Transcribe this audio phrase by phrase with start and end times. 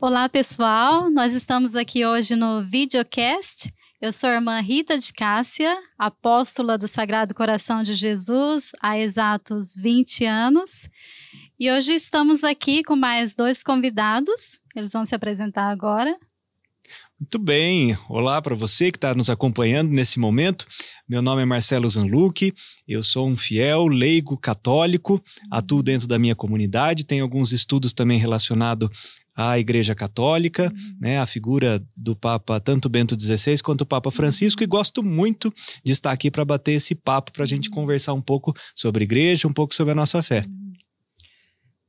[0.00, 1.10] Olá, pessoal.
[1.10, 3.68] Nós estamos aqui hoje no videocast.
[4.00, 9.74] Eu sou a irmã Rita de Cássia, apóstola do Sagrado Coração de Jesus há exatos
[9.74, 10.88] 20 anos.
[11.58, 14.60] E hoje estamos aqui com mais dois convidados.
[14.76, 16.16] Eles vão se apresentar agora.
[17.18, 20.64] Muito bem, olá para você que está nos acompanhando nesse momento.
[21.08, 22.54] Meu nome é Marcelo Zanluque,
[22.86, 25.20] eu sou um fiel, leigo, católico,
[25.50, 28.88] atuo dentro da minha comunidade, tenho alguns estudos também relacionados
[29.38, 34.64] à Igreja Católica, né, a figura do Papa tanto Bento XVI quanto o Papa Francisco,
[34.64, 38.20] e gosto muito de estar aqui para bater esse papo, para a gente conversar um
[38.20, 40.44] pouco sobre igreja, um pouco sobre a nossa fé.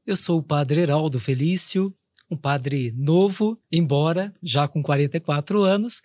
[0.05, 1.91] Eu sou o Padre Heraldo Felício,
[2.29, 6.03] um padre novo, embora já com 44 anos,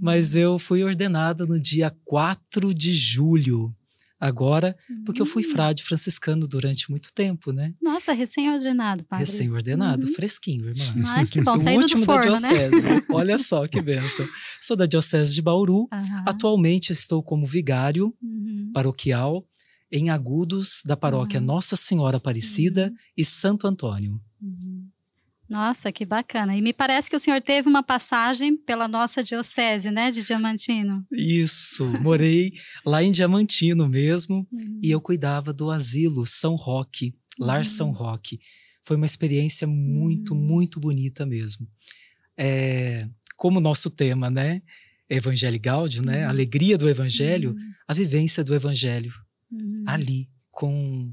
[0.00, 3.74] mas eu fui ordenado no dia 4 de julho.
[4.20, 5.50] Agora, porque eu fui Hum.
[5.50, 7.72] frade franciscano durante muito tempo, né?
[7.80, 9.24] Nossa, recém-ordenado, padre.
[9.24, 10.12] Recém-ordenado, Uhum.
[10.14, 10.84] fresquinho, irmã.
[11.06, 12.48] Ah, que bom, o último forno, da né?
[12.68, 13.04] diocese.
[13.10, 14.26] Olha só que benção.
[14.60, 15.86] Sou da diocese de Bauru.
[15.92, 16.24] Aham.
[16.26, 18.72] Atualmente estou como vigário Uhum.
[18.72, 19.46] paroquial
[19.90, 21.46] em Agudos da paróquia Uhum.
[21.46, 24.18] Nossa Senhora Aparecida e Santo Antônio.
[24.42, 24.77] Uhum.
[25.50, 26.56] Nossa, que bacana.
[26.56, 31.06] E me parece que o senhor teve uma passagem pela nossa diocese, né, de Diamantino.
[31.12, 32.52] Isso, morei
[32.84, 34.80] lá em Diamantino mesmo Uhum.
[34.82, 37.64] e eu cuidava do asilo São Roque, Lar Uhum.
[37.64, 38.38] São Roque.
[38.82, 40.40] Foi uma experiência muito, Uhum.
[40.46, 41.66] muito bonita mesmo.
[42.36, 44.60] É, como nosso tema, né?
[45.08, 46.24] Evangelho Gaudium, né?
[46.24, 46.30] Uhum.
[46.30, 47.72] Alegria do Evangelho, Uhum.
[47.86, 49.12] a vivência do Evangelho
[49.50, 49.84] Uhum.
[49.86, 51.12] ali com,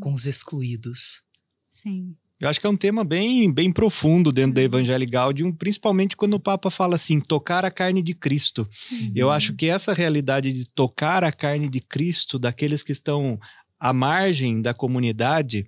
[0.00, 1.22] com os excluídos.
[1.68, 2.16] Sim.
[2.38, 4.66] Eu acho que é um tema bem, bem profundo dentro da Uhum.
[4.66, 8.68] Evangelho Gaudium, principalmente quando o Papa fala assim, tocar a carne de Cristo.
[8.70, 9.10] Sim.
[9.14, 13.38] Eu acho que essa realidade de tocar a carne de Cristo, daqueles que estão
[13.80, 15.66] à margem da comunidade,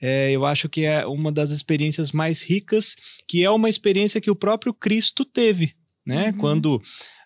[0.00, 2.94] é, eu acho que é uma das experiências mais ricas,
[3.26, 5.74] que é uma experiência que o próprio Cristo teve,
[6.04, 6.26] né?
[6.26, 6.38] Uhum.
[6.38, 6.82] Quando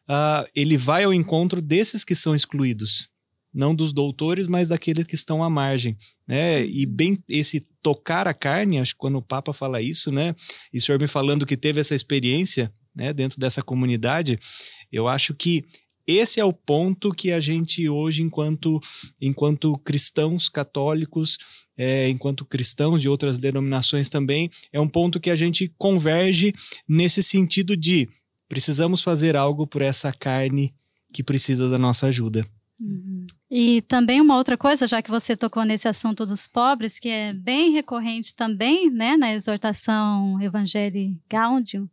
[0.07, 3.09] ah, ele vai ao encontro desses que são excluídos.
[3.57, 5.97] Não dos doutores, mas daqueles que estão à margem.
[6.29, 6.65] Né?
[6.67, 10.35] E bem esse tocar a carne, acho que quando o Papa fala isso, né?
[10.73, 14.39] E o senhor me falando que teve essa experiência né, dentro dessa comunidade,
[14.93, 15.65] eu acho que
[16.07, 18.81] esse é o ponto que a gente hoje, enquanto,
[19.21, 21.37] enquanto cristãos católicos,
[21.77, 26.55] é, enquanto cristãos de outras denominações também, é um ponto que a gente converge
[26.89, 28.09] nesse sentido de
[28.49, 30.73] precisamos fazer algo por essa carne
[31.13, 32.47] que precisa da nossa ajuda.
[32.79, 33.27] Uhum.
[33.51, 37.33] E também uma outra coisa, já que você tocou nesse assunto dos pobres, que é
[37.33, 41.89] bem recorrente também, né, na exortação Evangelii Gaudium,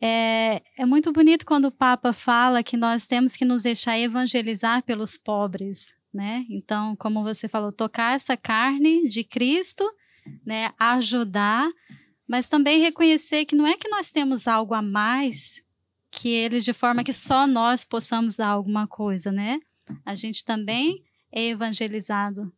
[0.00, 4.82] é, é muito bonito quando o Papa fala que nós temos que nos deixar evangelizar
[4.84, 6.44] pelos pobres, né?
[6.48, 9.84] Então, como você falou, tocar essa carne de Cristo,
[10.46, 11.68] né, ajudar,
[12.28, 15.62] mas também reconhecer que não é que nós temos algo a mais
[16.10, 19.58] que eles de forma que só nós possamos dar alguma coisa, né?
[20.04, 22.52] A gente também é evangelizado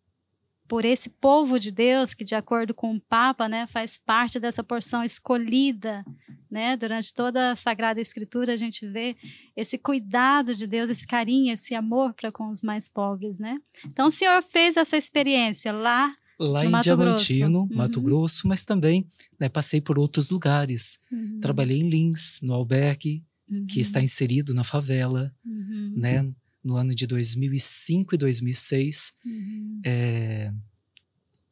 [0.69, 4.63] por esse povo de Deus que, de acordo com o Papa, né, faz parte dessa
[4.63, 6.05] porção escolhida,
[6.49, 6.77] né?
[6.77, 9.17] Durante toda a Sagrada Escritura a gente vê
[9.57, 13.57] esse cuidado de Deus, esse carinho, esse amor para com os mais pobres, né?
[13.85, 17.79] Então o senhor fez essa experiência lá, Lá em Mato Diamantino, Grosso.
[17.79, 18.05] Mato Uhum.
[18.05, 19.07] Grosso, mas também
[19.39, 20.99] né, passei por outros lugares.
[21.13, 26.33] Uhum, Trabalhei em Lins, no albergue, uhum, que está inserido na favela, uhum, né?
[26.63, 29.13] No ano de 2005 e 2006.
[29.25, 30.53] uhum, É,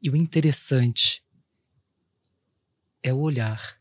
[0.03, 1.23] E o interessante
[3.03, 3.77] é o olhar,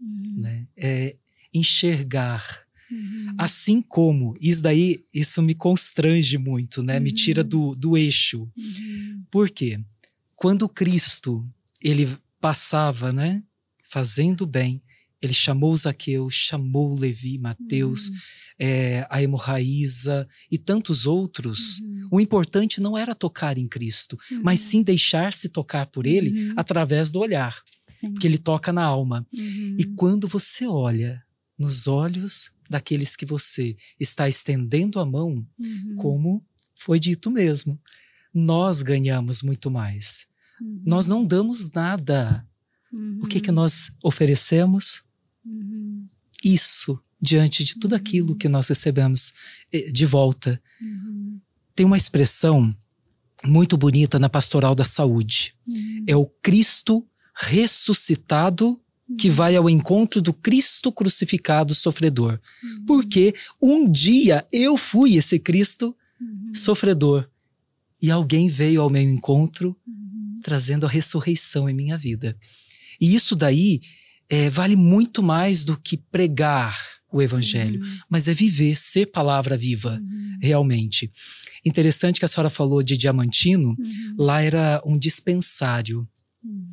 [0.00, 0.68] uhum, né?
[0.76, 1.16] É
[1.52, 2.66] enxergar.
[2.90, 7.00] uhum, Assim como, isso daí, isso me constrange muito, né?
[7.00, 7.48] Me tira Uhum.
[7.48, 8.48] do, do eixo.
[8.56, 9.80] uhum, Por quê?
[10.34, 11.44] Quando Cristo,
[11.82, 12.06] ele
[12.40, 13.42] passava, né?
[13.82, 14.80] Fazendo bem,
[15.22, 18.10] ele chamou Zaqueu, chamou Levi, Mateus,
[18.58, 21.80] é, a hemorraíza e tantos outros.
[21.80, 26.30] uhum, O importante não era tocar em Cristo, uhum, mas sim deixar-se tocar por ele
[26.30, 26.54] Uhum.
[26.56, 27.54] através do olhar,
[27.88, 29.26] sim, porque ele toca na alma.
[29.32, 31.22] uhum, E quando você olha
[31.58, 37.80] nos olhos daqueles que você está estendendo a mão, uhum, como foi dito mesmo,
[38.34, 40.26] nós ganhamos muito mais.
[40.60, 42.46] uhum, Nós não damos nada.
[43.22, 45.02] O que, que nós oferecemos?
[45.44, 46.06] Uhum,
[46.44, 49.32] Isso, diante de tudo aquilo que nós recebemos
[49.72, 50.60] eh, de volta.
[50.80, 51.40] uhum,
[51.74, 52.74] Tem uma expressão
[53.44, 55.54] muito bonita na pastoral da saúde.
[55.70, 57.04] uhum, É o Cristo
[57.34, 58.80] ressuscitado
[59.18, 62.40] que vai ao encontro do Cristo crucificado sofredor.
[62.64, 67.28] uhum, Porque um dia eu fui esse Cristo uhum, sofredor
[68.02, 72.36] e alguém veio ao meu encontro uhum, trazendo a ressurreição em minha vida.
[73.00, 73.80] E isso daí
[74.28, 76.76] é, vale muito mais do que pregar
[77.12, 77.98] o evangelho, Uhum.
[78.10, 80.38] mas é viver, ser palavra viva, Uhum.
[80.42, 81.10] realmente.
[81.64, 84.14] Interessante que a senhora falou de Diamantino, Uhum.
[84.18, 86.06] lá era um dispensário.
[86.44, 86.66] Uhum.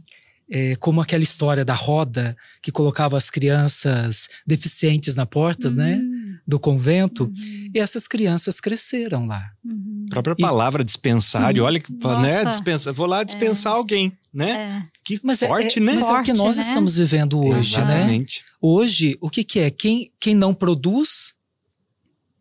[0.50, 6.38] É, como aquela história da roda que colocava as crianças deficientes na porta, né, Uhum.
[6.46, 7.26] do convento.
[7.26, 7.70] Uhum.
[7.74, 9.52] E essas crianças cresceram lá.
[9.64, 10.06] Uhum.
[10.10, 11.66] A própria E- palavra dispensário, Sim.
[11.68, 11.92] olha que
[12.22, 14.82] né, dispensa, vou lá dispensar alguém, né?
[14.84, 14.90] É.
[15.06, 15.94] Que Mas, é- forte, é, né?
[15.94, 16.64] mas é o que Forte, nós né?
[16.64, 17.84] estamos vivendo hoje, né?
[17.84, 18.44] Exatamente.
[18.62, 19.70] Hoje, o que, que é?
[19.70, 21.36] Quem, quem não produz,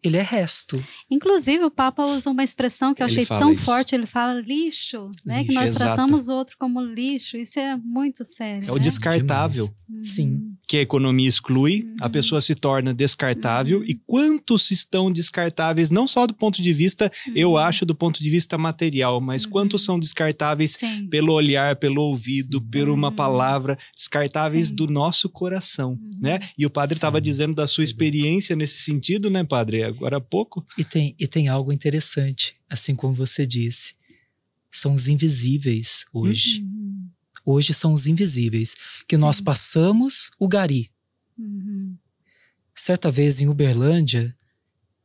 [0.03, 0.83] ele é resto.
[1.11, 3.65] Inclusive, o Papa usa uma expressão que eu Ele achei tão isso.
[3.65, 5.39] forte, ele fala lixo, né?
[5.43, 5.55] Que Lixo.
[5.55, 5.85] nós Exato.
[5.85, 7.37] tratamos o outro como lixo.
[7.37, 8.67] Isso é muito sério.
[8.67, 8.81] É o né?
[8.81, 9.69] descartável.
[9.89, 10.09] Demais.
[10.09, 10.49] Sim.
[10.67, 12.13] que a economia exclui, a Uhum.
[12.13, 13.81] pessoa se torna descartável.
[13.81, 13.85] Uhum.
[13.87, 17.57] E quantos estão descartáveis, não só do ponto de vista, eu Uhum.
[17.59, 19.51] acho, do ponto de vista material, mas Uhum.
[19.51, 21.07] quantos são descartáveis Sim.
[21.09, 23.15] pelo olhar, pelo ouvido, por uma Uhum.
[23.15, 24.75] palavra, descartáveis Sim.
[24.77, 26.11] do nosso coração, Uhum.
[26.23, 26.39] né?
[26.57, 29.83] E o padre estava dizendo da sua experiência nesse sentido, né, padre?
[29.93, 30.67] Agora há pouco.
[30.77, 33.95] E tem, e tem algo interessante, assim como você disse.
[34.71, 36.63] São os invisíveis hoje.
[36.63, 37.09] Uhum.
[37.45, 38.75] Hoje são os invisíveis.
[39.07, 39.45] Que nós Sim.
[39.45, 40.91] passamos o gari.
[41.39, 41.97] Uhum.
[42.75, 44.35] Certa vez em Uberlândia,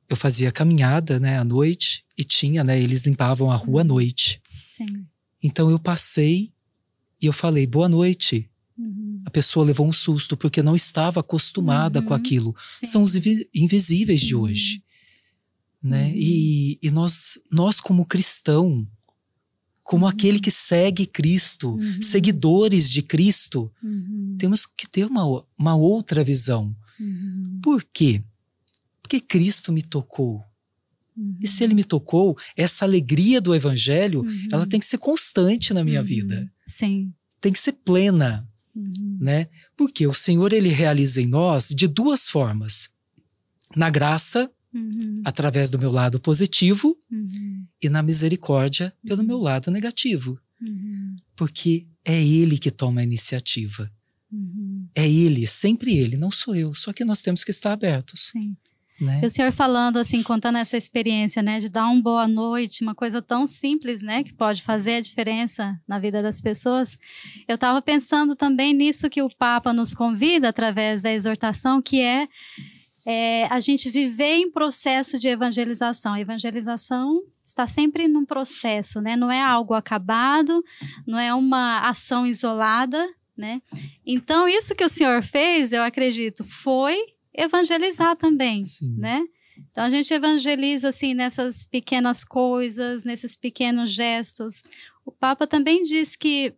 [0.08, 2.80] eu fazia caminhada né, à noite e tinha, né?
[2.80, 3.88] Eles limpavam a rua à Uhum.
[3.90, 4.42] noite.
[4.66, 5.06] Sim.
[5.44, 6.54] Então eu passei
[7.22, 8.50] e eu falei, boa noite.
[8.78, 9.22] Uhum.
[9.26, 12.16] A pessoa levou um susto porque não estava acostumada com Uhum.
[12.16, 12.56] aquilo.
[12.80, 12.86] Sim.
[12.86, 14.42] São os invi- invisíveis de Uhum.
[14.44, 14.84] hoje.
[15.82, 16.08] Né?
[16.08, 16.14] Uhum.
[16.16, 18.88] E, e nós, nós, como cristão,
[19.84, 20.10] como Uhum.
[20.12, 22.02] aquele que segue Cristo, Uhum.
[22.02, 24.36] seguidores de Cristo, Uhum.
[24.38, 26.76] temos que ter uma, uma outra visão.
[27.00, 27.60] Uhum.
[27.64, 28.22] Por quê?
[29.02, 30.44] Porque Cristo me tocou.
[31.16, 31.36] Uhum.
[31.42, 34.48] E se ele me tocou, essa alegria do evangelho, Uhum.
[34.52, 36.06] ela tem que ser constante na minha Uhum.
[36.06, 36.52] vida.
[36.68, 37.14] Sim.
[37.40, 38.48] Tem que ser plena,
[38.78, 39.18] Uhum.
[39.20, 39.48] né?
[39.76, 42.90] Porque o Senhor ele realiza em nós de duas formas.
[43.76, 45.22] Na graça, Uhum.
[45.26, 47.66] através do meu lado positivo, Uhum.
[47.82, 50.40] e na misericórdia, pelo meu lado negativo.
[50.62, 51.16] Uhum.
[51.36, 53.92] Porque é ele que toma a iniciativa.
[54.32, 54.88] Uhum.
[54.94, 56.74] É ele, sempre ele, não sou eu.
[56.74, 58.56] Só que nós temos que estar abertos, Sim.
[59.00, 59.20] Né?
[59.22, 62.96] E o senhor falando assim, contando essa experiência, né, de dar um boa noite, uma
[62.96, 66.98] coisa tão simples, né, que pode fazer a diferença na vida das pessoas.
[67.48, 72.28] Eu estava pensando também nisso que o Papa nos convida através da exortação, que é,
[73.06, 76.14] é, a gente viver em processo de evangelização.
[76.14, 79.16] A evangelização está sempre num processo, né?
[79.16, 80.64] Não é algo acabado,
[81.06, 83.08] não é uma ação isolada,
[83.38, 83.62] né?
[84.06, 86.98] Então isso que o senhor fez, eu acredito, foi
[87.38, 88.96] evangelizar também, Sim.
[88.98, 89.24] né?
[89.72, 94.62] Então a gente evangeliza assim nessas pequenas coisas, nesses pequenos gestos.
[95.06, 96.54] O Papa também diz que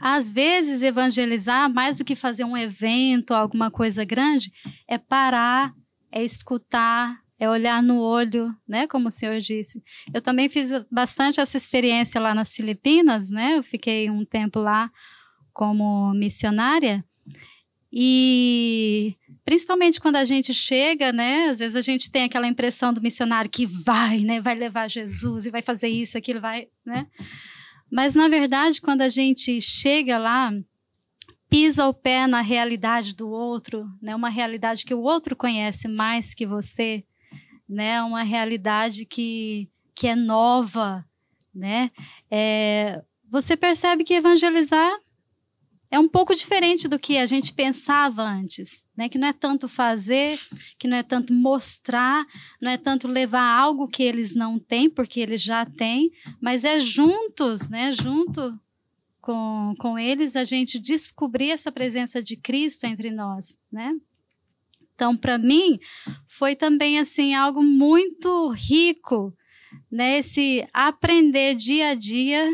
[0.00, 4.52] às vezes evangelizar mais do que fazer um evento, alguma coisa grande,
[4.88, 5.74] é parar,
[6.10, 8.86] é escutar, é olhar no olho, né?
[8.86, 9.82] Como o senhor disse.
[10.12, 13.58] Eu também fiz bastante essa experiência lá nas Filipinas, né?
[13.58, 14.90] Eu fiquei um tempo lá
[15.52, 17.04] como missionária
[17.92, 21.44] e principalmente quando a gente chega, né?
[21.44, 24.40] Às vezes a gente tem aquela impressão do missionário que vai, né?
[24.40, 27.06] Vai levar Jesus e vai fazer isso, aquilo, vai, né?
[27.90, 30.52] Mas na verdade, quando a gente chega lá,
[31.48, 34.16] pisa o pé na realidade do outro, né?
[34.16, 37.04] Uma realidade que o outro conhece mais que você,
[37.68, 38.02] né?
[38.02, 41.06] Uma realidade que que é nova,
[41.54, 41.90] né?
[42.30, 44.92] É, você percebe que evangelizar
[45.90, 49.08] é um pouco diferente do que a gente pensava antes, né?
[49.08, 50.38] Que não é tanto fazer,
[50.78, 52.26] que não é tanto mostrar,
[52.60, 56.10] não é tanto levar algo que eles não têm, porque eles já têm,
[56.40, 57.92] mas é juntos, né?
[57.92, 58.58] Junto
[59.20, 63.94] com, com eles a gente descobrir essa presença de Cristo entre nós, né?
[64.94, 65.78] Então, para mim,
[66.26, 69.36] foi também assim algo muito rico,
[69.90, 70.18] né?
[70.18, 72.48] Esse aprender dia a dia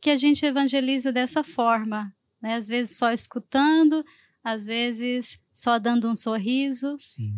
[0.00, 2.54] que a gente evangeliza dessa forma, né?
[2.54, 4.04] Às vezes só escutando,
[4.48, 7.32] às vezes só dando um sorriso, Sim.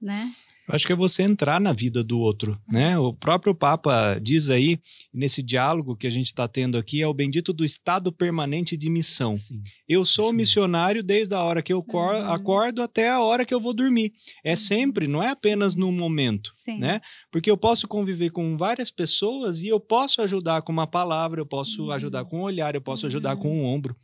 [0.00, 0.30] né?
[0.68, 2.98] Eu acho que é você entrar na vida do outro, né?
[2.98, 4.80] O próprio Papa diz aí,
[5.14, 8.90] nesse diálogo que a gente está tendo aqui, é o bendito do estado permanente de
[8.90, 9.36] missão.
[9.36, 9.62] Sim.
[9.88, 12.00] Eu sou missionário desde a hora que eu Uhum.
[12.32, 14.10] acordo até a hora que eu vou dormir.
[14.44, 14.56] É Uhum.
[14.56, 15.78] sempre, não é apenas Sim.
[15.78, 16.78] num momento, Sim.
[16.80, 17.00] né?
[17.30, 21.46] Porque eu posso conviver com várias pessoas e eu posso ajudar com uma palavra, eu
[21.46, 21.90] posso Uhum.
[21.92, 23.42] ajudar com um olhar, eu posso ajudar Uhum.
[23.42, 23.96] com um ombro.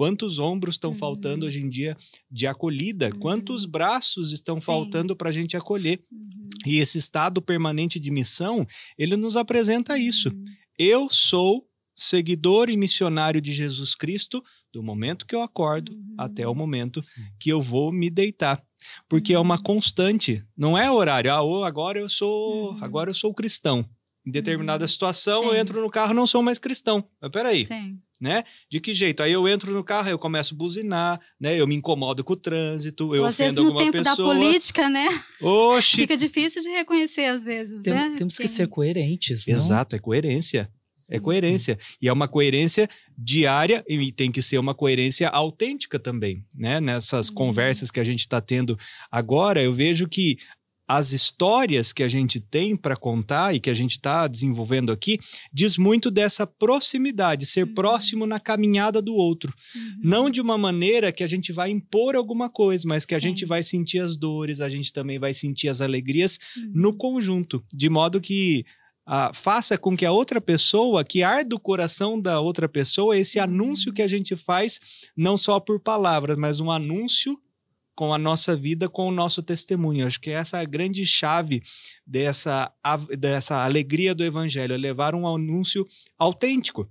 [0.00, 0.96] Quantos ombros estão Uhum.
[0.96, 1.94] faltando hoje em dia
[2.30, 3.10] de acolhida?
[3.12, 3.18] Uhum.
[3.20, 4.62] Quantos braços estão Sim.
[4.62, 6.02] faltando para a gente acolher?
[6.10, 6.48] Uhum.
[6.66, 8.66] E esse estado permanente de missão,
[8.96, 10.30] ele nos apresenta isso.
[10.30, 10.44] Uhum.
[10.78, 14.42] Eu sou seguidor e missionário de Jesus Cristo
[14.72, 16.14] do momento que eu acordo Uhum.
[16.16, 17.20] até o momento Sim.
[17.38, 18.64] que eu vou me deitar.
[19.06, 19.62] Porque é uma Uhum.
[19.62, 21.30] constante, não é horário.
[21.30, 22.78] Ah, agora eu sou, Uhum.
[22.82, 23.86] agora eu sou cristão.
[24.26, 24.88] Em determinada Uhum.
[24.88, 25.58] situação, eu Sim.
[25.58, 27.06] entro no carro, não sou mais cristão.
[27.20, 27.98] Mas peraí, Sim.
[28.20, 28.44] Né?
[28.70, 29.22] De que jeito?
[29.22, 31.58] Aí eu entro no carro, eu começo a buzinar, né?
[31.58, 34.34] Eu me incomodo com o trânsito, eu às vezes ofendo no alguma tempo da pessoa.
[34.34, 35.08] política, né?
[35.40, 35.96] Oxi!
[35.96, 38.14] Fica difícil de reconhecer às vezes, Tem- né?
[38.16, 39.56] temos que ser coerentes, não?
[39.56, 40.70] Exato, é coerência.
[41.12, 41.76] É coerência.
[42.00, 46.80] E é uma coerência diária e tem que ser uma coerência autêntica também, né?
[46.80, 47.34] Nessas Uhum.
[47.34, 48.78] conversas que a gente está tendo
[49.10, 50.36] agora, eu vejo que
[50.92, 55.18] as histórias que a gente tem para contar e que a gente está desenvolvendo aqui
[55.52, 57.74] diz muito dessa proximidade, ser Uhum.
[57.74, 59.54] próximo na caminhada do outro.
[59.74, 59.82] Uhum.
[60.02, 63.28] Não de uma maneira que a gente vai impor alguma coisa, mas que a Sim.
[63.28, 66.72] gente vai sentir as dores, a gente também vai sentir as alegrias Uhum.
[66.74, 68.64] no conjunto, de modo que
[69.06, 73.38] ah, faça com que a outra pessoa, que arde o coração da outra pessoa, esse
[73.38, 73.44] Uhum.
[73.44, 74.78] anúncio que a gente faz,
[75.16, 77.36] não só por palavras, mas um anúncio
[77.94, 80.06] com a nossa vida, com o nosso testemunho.
[80.06, 81.62] Acho que essa é a grande chave
[82.06, 82.72] dessa,
[83.18, 85.86] dessa alegria do evangelho, é levar um anúncio
[86.18, 86.88] autêntico,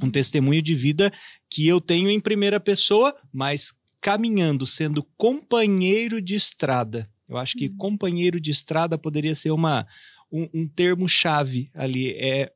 [0.00, 0.10] um Uhum.
[0.10, 1.12] testemunho de vida
[1.50, 7.08] que eu tenho em primeira pessoa, mas caminhando, sendo companheiro de estrada.
[7.28, 7.76] Eu acho que Uhum.
[7.76, 9.86] companheiro de estrada poderia ser uma,
[10.30, 12.12] um, um termo-chave ali.
[12.12, 12.52] É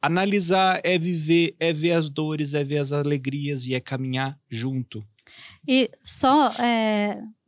[0.00, 5.04] analisar, é viver, é ver as dores, é ver as alegrias e é caminhar junto.
[5.66, 6.52] E só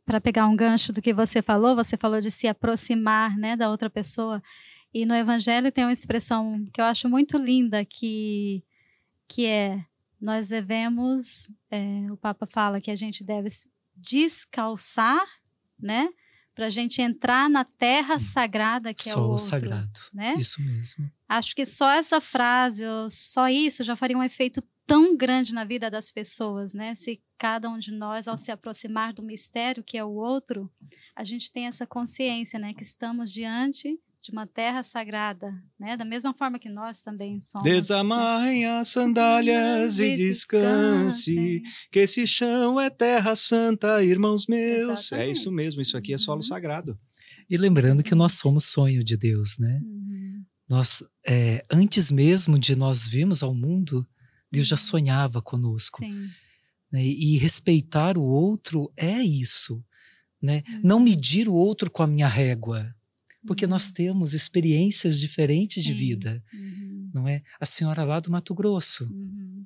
[0.05, 3.69] para pegar um gancho do que você falou, você falou de se aproximar né, da
[3.69, 4.41] outra pessoa.
[4.91, 8.63] E no Evangelho tem uma expressão que eu acho muito linda, que,
[9.27, 9.85] que é
[10.19, 13.49] nós devemos, é, o Papa fala que a gente deve
[13.95, 15.23] descalçar,
[15.79, 16.09] né?
[16.55, 18.25] Para a gente entrar na terra Sim.
[18.25, 19.45] sagrada que é o Solo outro.
[19.45, 19.99] sagrado.
[20.13, 20.33] né?
[20.37, 21.09] Isso mesmo.
[21.27, 25.63] Acho que só essa frase, ou só isso, já faria um efeito tão grande na
[25.63, 26.93] vida das pessoas, né?
[26.95, 30.69] Se cada um de nós, ao se aproximar do mistério que é o outro,
[31.15, 32.73] a gente tem essa consciência, né?
[32.73, 35.95] Que estamos diante de uma terra sagrada, né?
[35.95, 37.65] Da mesma forma que nós também somos.
[37.65, 37.75] né?
[37.75, 44.89] Desamarrem as sandálias e descanse, que esse chão é terra santa, irmãos meus.
[44.89, 45.49] É isso Exatamente.
[45.51, 46.47] mesmo, isso aqui é solo Uhum.
[46.47, 46.99] sagrado.
[47.49, 49.79] E lembrando que nós somos sonho de Deus, né?
[49.83, 50.43] Uhum.
[50.69, 54.05] Nós, é, antes mesmo de nós virmos ao mundo,
[54.51, 56.03] Deus já sonhava conosco.
[56.03, 56.27] Sim.
[56.91, 57.05] né?
[57.05, 59.83] E respeitar o outro é isso,
[60.41, 60.63] né?
[60.67, 60.81] Uhum.
[60.83, 62.93] Não medir o outro com a minha régua,
[63.45, 65.97] porque nós temos experiências diferentes de Sim.
[65.97, 67.11] vida, Uhum.
[67.13, 67.41] não é?
[67.59, 69.65] A senhora lá do Mato Grosso, Uhum.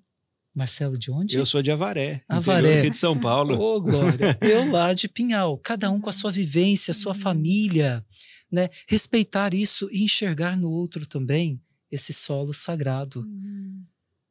[0.55, 1.35] Marcelo de onde?
[1.35, 2.81] Eu sou de Avaré, Avaré.
[2.81, 3.55] aqui de São Paulo.
[3.59, 4.37] Ô, Glória.
[4.41, 7.19] Eu lá de Pinhal, cada um com a sua vivência, a sua Uhum.
[7.19, 8.05] família,
[8.51, 8.67] né?
[8.87, 11.59] Respeitar isso e enxergar no outro também
[11.89, 13.83] esse solo sagrado, Uhum.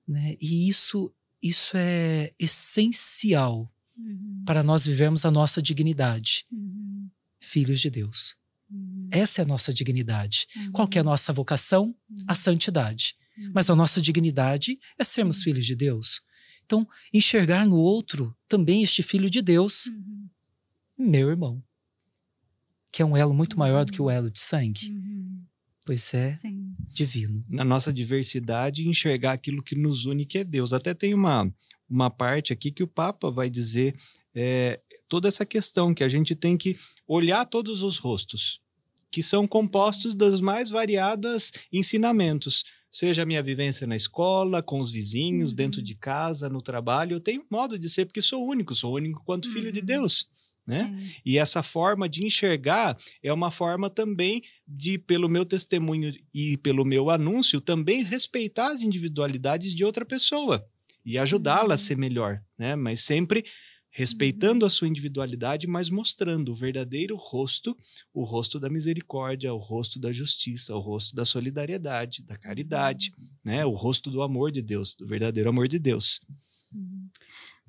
[0.06, 0.36] Né?
[0.40, 4.42] E isso isso é essencial Uhum.
[4.46, 7.10] para nós vivermos a nossa dignidade, Uhum.
[7.40, 8.36] filhos de Deus.
[8.70, 9.08] Uhum.
[9.10, 10.46] Essa é a nossa dignidade.
[10.56, 10.72] Uhum.
[10.72, 11.86] Qual que é a nossa vocação?
[12.08, 12.16] Uhum.
[12.26, 13.14] A santidade.
[13.36, 13.50] Uhum.
[13.54, 16.20] Mas a nossa dignidade é sermos filhos de Deus.
[16.64, 19.90] Então, enxergar no outro também este filho de Deus,
[20.96, 21.62] meu irmão,
[22.92, 24.90] que é um elo muito maior do que o elo de sangue.
[25.84, 26.74] Pois é Sim.
[26.92, 27.40] divino.
[27.48, 30.72] na nossa diversidade enxergar aquilo que nos une, que é Deus.
[30.72, 31.52] Até tem uma,
[31.88, 33.94] uma parte aqui que o Papa vai dizer
[34.34, 38.60] é, toda essa questão que a gente tem que olhar todos os rostos,
[39.10, 42.64] que são compostos das mais variadas ensinamentos.
[42.90, 45.56] Seja a minha vivência na escola, com os vizinhos, Uhum.
[45.56, 48.94] dentro de casa, no trabalho, eu tenho um modo de ser, porque sou único, sou
[48.94, 49.86] único quanto filho de Uhum.
[49.86, 50.26] Deus.
[50.66, 50.94] Né?
[50.96, 51.14] Sim.
[51.26, 56.84] E essa forma de enxergar é uma forma também de, pelo meu testemunho e pelo
[56.84, 60.64] meu anúncio, também respeitar as individualidades de outra pessoa
[61.04, 61.72] e ajudá-la Uhum.
[61.72, 62.76] a ser melhor, né?
[62.76, 63.44] Mas sempre
[63.94, 67.76] respeitando a sua individualidade, mas mostrando o verdadeiro rosto,
[68.14, 73.12] o rosto da misericórdia, o rosto da justiça, o rosto da solidariedade, da caridade,
[73.44, 73.66] né?
[73.66, 76.20] O rosto do amor de Deus, do verdadeiro amor de Deus.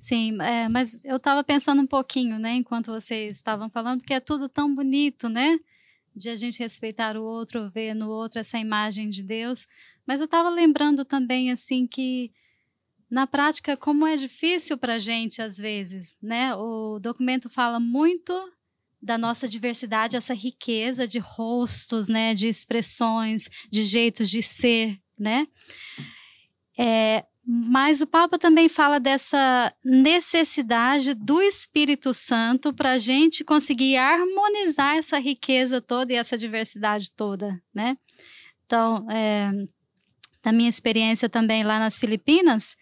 [0.04, 4.20] Sim, é, mas eu estava pensando um pouquinho, né, enquanto vocês estavam falando, porque é
[4.20, 5.58] tudo tão bonito, né?
[6.14, 9.66] De a gente respeitar o outro, ver no outro essa imagem de Deus.
[10.06, 12.34] Mas eu estava lembrando também, assim, que
[13.10, 16.54] na prática, como é difícil para a gente, às vezes, né?
[16.54, 18.34] O documento fala muito
[19.02, 22.34] da nossa diversidade, essa riqueza de rostos, né?
[22.34, 25.48] De expressões, de jeitos de ser, né?
[26.78, 33.98] É, mas o Papa também fala dessa necessidade do Espírito Santo para a gente conseguir
[33.98, 37.98] harmonizar essa riqueza toda e essa diversidade toda, né?
[38.66, 39.52] Então, é,
[40.42, 42.78] da minha experiência também lá nas Filipinas,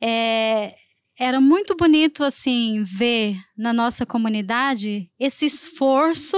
[0.00, 0.74] é,
[1.18, 6.36] era muito bonito assim ver na nossa comunidade esse esforço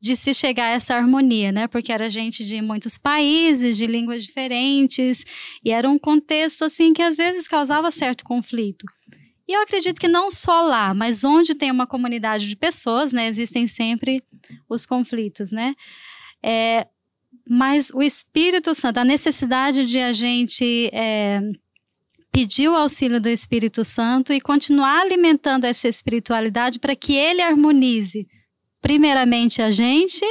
[0.00, 1.66] de se chegar a essa harmonia, né?
[1.68, 5.24] Porque era gente de muitos países, de línguas diferentes,
[5.62, 8.86] e era um contexto assim que às vezes causava certo conflito.
[9.46, 13.26] E eu acredito que não só lá, mas onde tem uma comunidade de pessoas, né,
[13.26, 14.22] existem sempre
[14.68, 15.74] os conflitos, né?
[16.42, 16.86] É,
[17.46, 21.40] mas o Espírito Santo, a necessidade de a gente é,
[22.32, 28.26] pedir o auxílio do Espírito Santo e continuar alimentando essa espiritualidade para que ele harmonize
[28.80, 30.24] primeiramente a gente,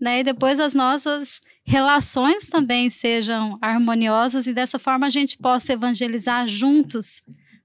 [0.00, 5.72] né, e depois as nossas relações também sejam harmoniosas e dessa forma a gente possa
[5.72, 7.22] evangelizar juntos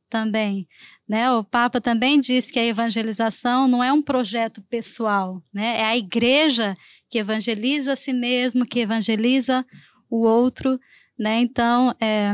[0.10, 0.68] também.
[1.08, 1.30] Né?
[1.32, 5.80] O Papa também diz que a evangelização não é um projeto pessoal, né?
[5.80, 6.76] é a igreja
[7.10, 9.66] que evangeliza a si mesmo, que evangeliza
[10.10, 10.80] o outro.
[11.20, 11.42] Né?
[11.42, 12.34] Então, é,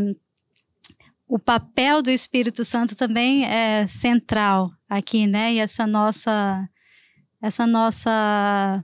[1.27, 5.55] o papel do Espírito Santo também é central aqui, né?
[5.55, 6.67] E essa nossa
[7.47, 8.83] essa nossa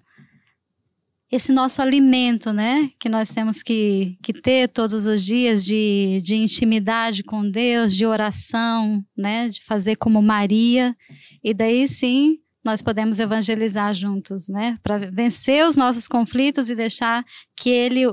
[1.36, 6.36] esse nosso alimento, né, que nós temos que, que ter todos os dias de, de
[6.36, 10.96] intimidade com Deus, de oração, né, de fazer como Maria,
[11.44, 17.26] e daí sim nós podemos evangelizar juntos, né, para vencer os nossos conflitos e deixar
[17.58, 18.04] que Ele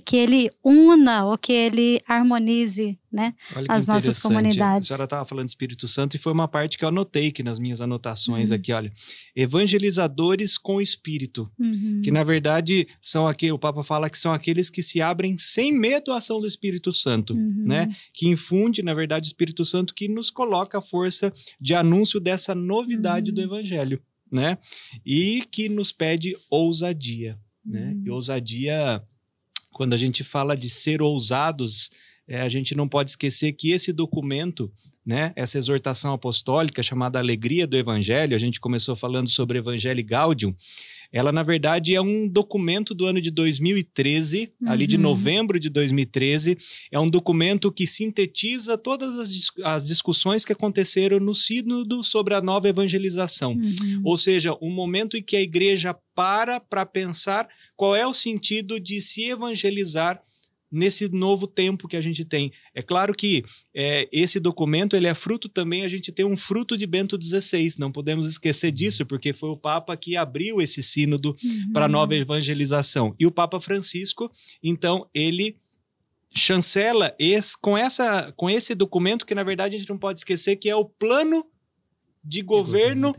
[0.00, 3.34] que ele una ou que ele harmonize né,
[3.68, 4.86] as nossas comunidades.
[4.86, 7.42] A senhora estava falando de Espírito Santo e foi uma parte que eu anotei aqui
[7.42, 8.56] nas minhas anotações uhum.
[8.56, 8.90] aqui, olha.
[9.36, 12.00] Evangelizadores com Espírito, uhum.
[12.02, 15.72] que na verdade são aqui, o Papa fala que são aqueles que se abrem sem
[15.72, 17.64] medo à ação do Espírito Santo, uhum.
[17.66, 17.94] né?
[18.14, 21.30] Que infunde, na verdade, o Espírito Santo que nos coloca a força
[21.60, 23.46] de anúncio dessa novidade do uhum.
[23.46, 24.56] Evangelho, né?
[25.04, 27.94] E que nos pede ousadia, né?
[28.04, 28.14] E uhum.
[28.14, 29.02] ousadia
[29.72, 31.90] quando a gente fala de ser ousados,
[32.28, 34.70] é, a gente não pode esquecer que esse documento,
[35.04, 40.54] né, essa exortação apostólica chamada Alegria do Evangelho, a gente começou falando sobre Evangelho Gaudium,
[41.12, 44.70] ela na verdade é um documento do ano de 2013, uhum.
[44.70, 45.02] ali de uhum.
[45.02, 46.56] novembro de 2013,
[46.90, 52.40] é um documento que sintetiza todas as, as discussões que aconteceram no sínodo sobre a
[52.40, 53.52] nova evangelização.
[53.52, 54.00] Uhum.
[54.04, 57.46] Ou seja, um momento em que a igreja para para pensar
[57.82, 60.22] qual é o sentido de se evangelizar
[60.70, 62.52] nesse novo tempo que a gente tem.
[62.72, 66.78] É claro que é, esse documento ele é fruto também, a gente tem um fruto
[66.78, 71.36] de Bento XVI, não podemos esquecer disso, porque foi o Papa que abriu esse sínodo
[71.42, 71.72] uhum.
[71.72, 73.16] para a nova evangelização.
[73.18, 74.30] E o Papa Francisco,
[74.62, 75.56] então, ele
[76.36, 80.54] chancela esse, com, essa, com esse documento que, na verdade, a gente não pode esquecer
[80.54, 81.44] que é o plano
[82.22, 83.12] de governo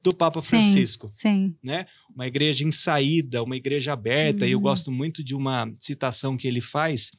[0.00, 1.08] do Papa sim, Francisco.
[1.10, 1.56] Sim.
[1.60, 1.86] Né?
[2.16, 4.44] Uma igreja em saída, uma igreja aberta.
[4.44, 4.48] Uhum.
[4.48, 7.12] E eu gosto muito de uma citação que ele faz.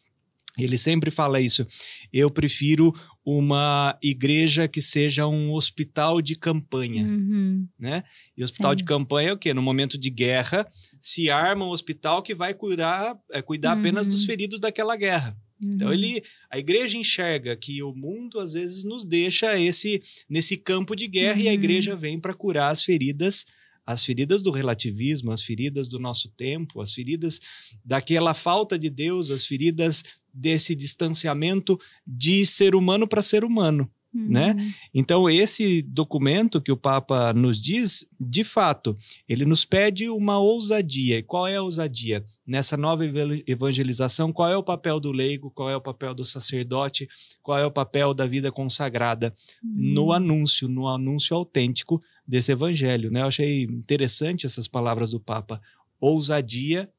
[0.58, 1.66] Ele sempre fala isso.
[2.12, 2.92] Eu prefiro
[3.24, 7.68] uma igreja que seja um hospital de campanha, uhum.
[7.78, 8.04] né?
[8.36, 8.78] E hospital Sim.
[8.78, 9.54] de campanha é o quê?
[9.54, 10.68] No momento de guerra,
[11.00, 13.80] se arma um hospital que vai cuidar, é, cuidar uhum.
[13.82, 15.38] apenas dos feridos daquela guerra.
[15.62, 15.76] Então, uhum.
[15.76, 20.96] Então ele, a igreja enxerga que o mundo às vezes nos deixa esse nesse campo
[20.96, 21.44] de guerra uhum.
[21.44, 21.56] e a uhum.
[21.56, 23.46] igreja vem para curar as feridas,
[23.88, 27.40] as feridas do relativismo, as feridas do nosso tempo, as feridas
[27.86, 33.90] daquela falta de Deus, as feridas desse distanciamento de ser humano para ser humano.
[34.14, 34.56] Né?
[34.58, 34.72] Uhum.
[34.94, 38.98] Então, esse documento que o Papa nos diz, de fato,
[39.30, 41.20] ele nos pede uma ousadia.
[41.20, 42.26] E qual é a ousadia?
[42.46, 43.04] Nessa nova
[43.46, 47.08] evangelização, qual é o papel do leigo, qual é o papel do sacerdote,
[47.44, 49.72] qual é o papel da vida consagrada uhum.
[49.76, 53.10] no anúncio, no anúncio autêntico desse evangelho.
[53.10, 53.22] Né?
[53.22, 55.62] Eu achei interessante essas palavras do Papa.
[56.00, 56.90] Ousadia,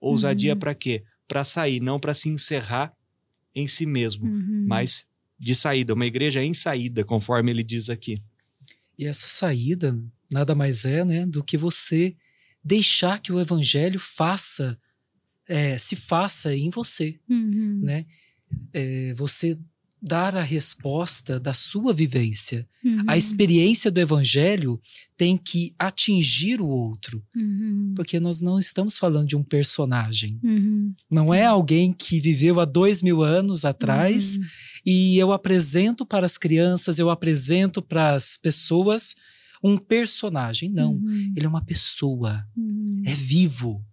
[0.00, 0.58] ousadia uhum.
[0.58, 1.04] para quê?
[1.28, 2.94] Para sair, não para se encerrar
[3.54, 4.64] em si mesmo, uhum.
[4.66, 5.06] mas
[5.38, 8.22] de saída, uma igreja em saída, conforme ele diz aqui.
[8.98, 9.96] E essa saída
[10.30, 12.14] nada mais é né, do que você
[12.62, 14.78] deixar que o evangelho faça,
[15.48, 17.18] é, se faça em você.
[17.28, 17.80] Uhum.
[17.82, 18.06] Né?
[18.72, 19.58] É, você
[20.02, 22.66] dar a resposta da sua vivência.
[22.84, 23.04] Uhum.
[23.06, 24.80] A experiência do evangelho
[25.16, 27.22] tem que atingir o outro.
[27.36, 27.92] Uhum.
[27.94, 30.40] Porque nós não estamos falando de um personagem.
[30.42, 30.94] Uhum.
[31.10, 31.34] Não Sim.
[31.34, 34.44] é alguém que viveu há dois mil anos atrás uhum.
[34.86, 39.14] e eu apresento para as crianças, eu apresento para as pessoas
[39.62, 40.70] um personagem.
[40.70, 40.94] Não.
[40.94, 41.32] Uhum.
[41.36, 42.46] Ele é uma pessoa.
[42.56, 43.02] Uhum.
[43.04, 43.84] É vivo.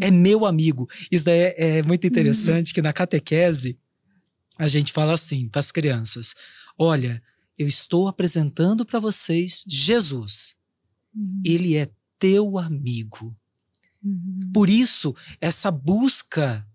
[0.00, 0.88] É meu amigo.
[1.10, 3.76] Isso daí é, é muito interessante que na catequese
[4.58, 6.34] a gente fala assim para as crianças:
[6.78, 7.22] olha,
[7.58, 10.56] eu estou apresentando para vocês Jesus.
[11.14, 11.42] Uhum.
[11.44, 11.88] Ele é
[12.18, 13.36] teu amigo.
[14.04, 14.50] Uhum.
[14.52, 16.66] Por isso, essa busca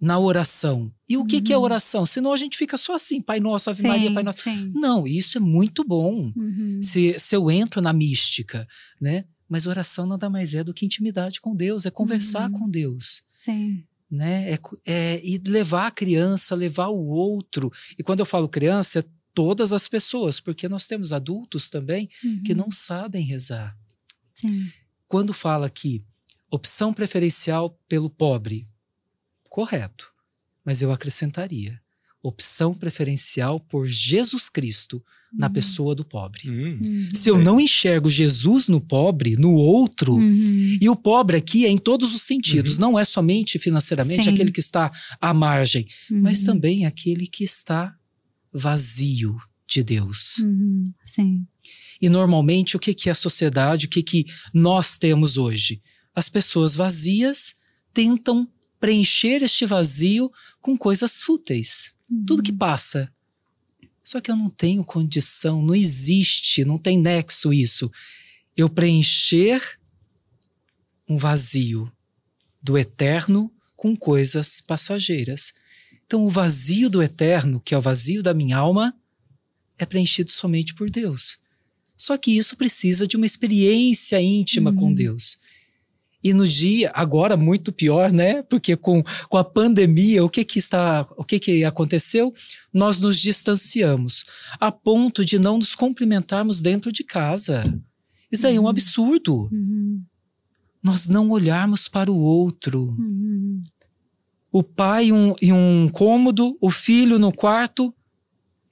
[0.00, 0.92] na oração.
[1.08, 1.42] E o que, Uhum.
[1.42, 2.06] que é oração?
[2.06, 4.42] Senão a gente fica só assim, Pai Nosso, Ave Maria, Pai Nosso.
[4.42, 4.70] Sim.
[4.74, 6.32] Não, isso é muito bom.
[6.36, 6.80] Uhum.
[6.82, 8.66] Se, se eu entro na mística,
[9.00, 9.24] né?
[9.48, 12.58] Mas oração nada mais é do que intimidade com Deus, é conversar Uhum.
[12.58, 13.82] com Deus, Sim.
[14.10, 14.52] Né?
[14.52, 17.70] É, é, e levar a criança, levar o outro.
[17.98, 22.08] E quando eu falo criança, é todas as pessoas, porque nós temos adultos também
[22.44, 22.58] que Uhum.
[22.58, 23.76] não sabem rezar.
[24.32, 24.68] Sim.
[25.06, 26.04] Quando fala aqui
[26.50, 28.66] opção preferencial pelo pobre,
[29.48, 30.12] correto,
[30.64, 31.80] mas eu acrescentaria
[32.22, 35.02] opção preferencial por Jesus Cristo
[35.32, 35.52] na Uhum.
[35.52, 36.48] pessoa do pobre.
[36.50, 36.76] Hum.
[36.82, 37.08] Uhum.
[37.14, 40.78] Se eu não enxergo Jesus no pobre, no outro, Uhum.
[40.80, 44.30] e o pobre aqui é em todos os sentidos, não é somente financeiramente Sim.
[44.30, 46.46] aquele que está à margem, mas Uhum.
[46.46, 47.94] também aquele que está
[48.52, 49.36] vazio
[49.68, 50.38] de Deus.
[50.38, 50.92] Uhum.
[51.04, 51.46] Sim.
[52.00, 55.82] E normalmente o que, que é a sociedade, o que, que nós temos hoje?
[56.14, 57.54] As pessoas vazias
[57.92, 58.48] tentam
[58.80, 61.92] preencher este vazio com coisas fúteis.
[62.26, 63.12] Tudo que passa.
[64.02, 67.90] Só que eu não tenho condição, não existe, não tem nexo isso.
[68.56, 69.60] Eu preencher
[71.08, 71.90] um vazio
[72.62, 75.52] do eterno com coisas passageiras.
[76.06, 78.94] Então, o vazio do eterno, que é o vazio da minha alma,
[79.78, 81.38] é preenchido somente por Deus.
[81.96, 84.94] Só que isso precisa de uma experiência íntima com Uhum.
[84.94, 85.36] Deus.
[86.22, 88.42] E no dia, agora muito pior, né?
[88.42, 92.32] Porque com, com a pandemia, o que que está, o que que aconteceu?
[92.72, 94.24] Nós nos distanciamos
[94.58, 97.62] a ponto de não nos cumprimentarmos dentro de casa.
[98.32, 98.68] Isso daí é um Uhum.
[98.68, 99.48] absurdo.
[99.52, 100.02] Uhum.
[100.82, 102.80] Nós não olharmos para o outro.
[102.98, 103.62] Uhum.
[104.50, 107.94] O pai um, em um cômodo, o filho no quarto,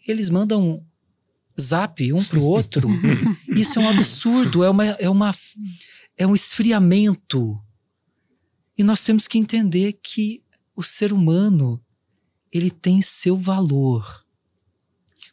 [0.06, 0.82] eles mandam
[1.60, 2.88] zap um para o outro.
[3.48, 5.32] Isso é um absurdo, é, uma, é, uma,
[6.16, 7.60] é um esfriamento.
[8.76, 10.42] E nós temos que entender que
[10.74, 11.80] o ser humano
[12.52, 14.24] ele tem seu valor.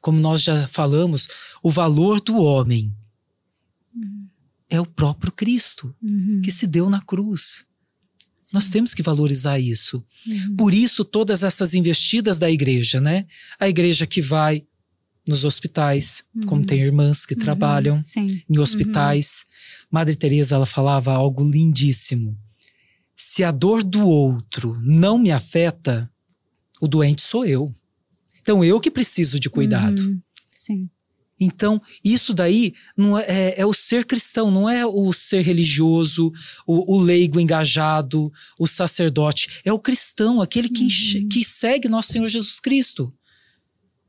[0.02, 1.28] Como nós já falamos,
[1.62, 2.93] o valor do homem
[4.69, 6.41] é o próprio Cristo Uhum.
[6.43, 7.65] que se deu na cruz.
[8.41, 8.52] Sim.
[8.56, 10.04] Nós temos que valorizar isso.
[10.28, 10.56] Uhum.
[10.58, 13.26] Por isso, todas essas investidas da igreja, né?
[13.60, 14.65] A igreja que vai
[15.26, 16.67] nos hospitais, como Uhum.
[16.67, 17.39] tem irmãs que Uhum.
[17.39, 18.41] trabalham Sim.
[18.50, 19.46] em hospitais.
[19.94, 22.36] Madre Teresa ela falava algo lindíssimo.
[23.16, 26.12] Se a dor do outro não me afeta,
[26.82, 27.72] o doente sou eu.
[28.42, 30.00] Então eu que preciso de cuidado.
[30.02, 30.20] Uhum.
[30.58, 30.90] Sim.
[31.40, 36.32] Então, isso daí não é, é- é o ser cristão, não é o ser religioso,
[36.66, 39.62] o, o leigo engajado, o sacerdote.
[39.66, 41.28] É o cristão, aquele que, Uhum.
[41.30, 43.14] que segue nosso Senhor Jesus Cristo.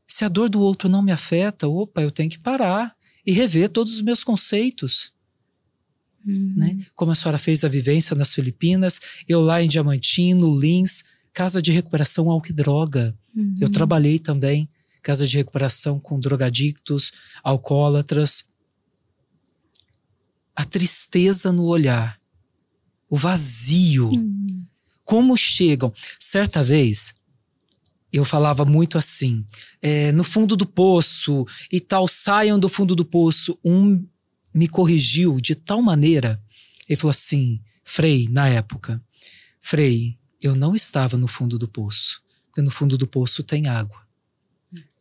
[0.07, 2.95] Se a dor do outro não me afeta, opa, eu tenho que parar
[3.27, 5.13] e rever todos os meus conceitos.
[6.27, 6.53] Uhum.
[6.57, 6.79] Né?
[6.95, 11.73] Como a senhora fez a vivência nas Filipinas, eu lá em Diamantino, Lins, casa de
[11.73, 13.13] recuperação álcool e droga.
[13.35, 13.55] Uhum.
[13.61, 14.69] Eu trabalhei também
[15.03, 18.47] casa de recuperação com drogadictos, alcoólatras.
[20.57, 22.19] A tristeza no olhar,
[23.11, 24.65] o vazio, Uhum.
[25.05, 25.93] como chegam.
[26.19, 27.15] Certa vez,
[28.13, 29.45] eu falava muito assim,
[29.83, 33.59] é, no fundo do poço e tal, saiam do fundo do poço.
[33.65, 34.07] Um
[34.55, 36.41] me corrigiu de tal maneira,
[36.89, 39.03] ele falou assim, Frei, na época,
[39.61, 44.03] Frei, eu não estava no fundo do poço, porque no fundo do poço tem água.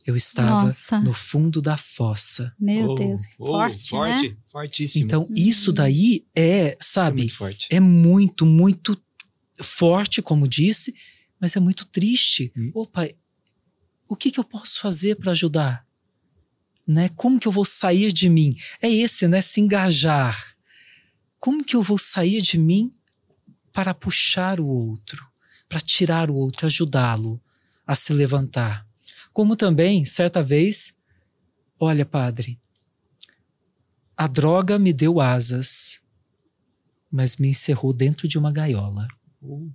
[0.06, 1.00] Eu estava Nossa.
[1.00, 2.54] no fundo da fossa.
[2.60, 4.38] Meu Oh, Deus, oh, forte, forte, né?
[4.52, 5.06] fortíssimo.
[5.06, 7.68] Então, isso daí é, Isso é sabe, muito forte.
[7.70, 9.02] é muito, muito
[9.62, 10.94] forte, como disse,
[11.40, 12.52] mas é muito triste.
[12.58, 12.72] Hum.
[12.74, 13.14] Ô pai,
[14.08, 15.83] o que, que eu posso fazer para ajudar?
[16.86, 17.10] Né?
[17.10, 18.56] Como que eu vou sair de mim?
[18.82, 19.42] É esse, né?
[19.42, 20.56] Se engajar.
[21.40, 22.92] Como que eu vou sair de mim
[23.72, 25.26] para puxar o outro,
[25.68, 27.42] para tirar o outro, ajudá-lo
[27.86, 28.88] a se levantar?
[29.32, 30.94] Como também, certa vez,
[31.80, 32.60] olha, padre,
[34.16, 36.02] a droga me deu asas,
[37.12, 39.08] mas me encerrou dentro de uma gaiola.
[39.42, 39.70] Oh,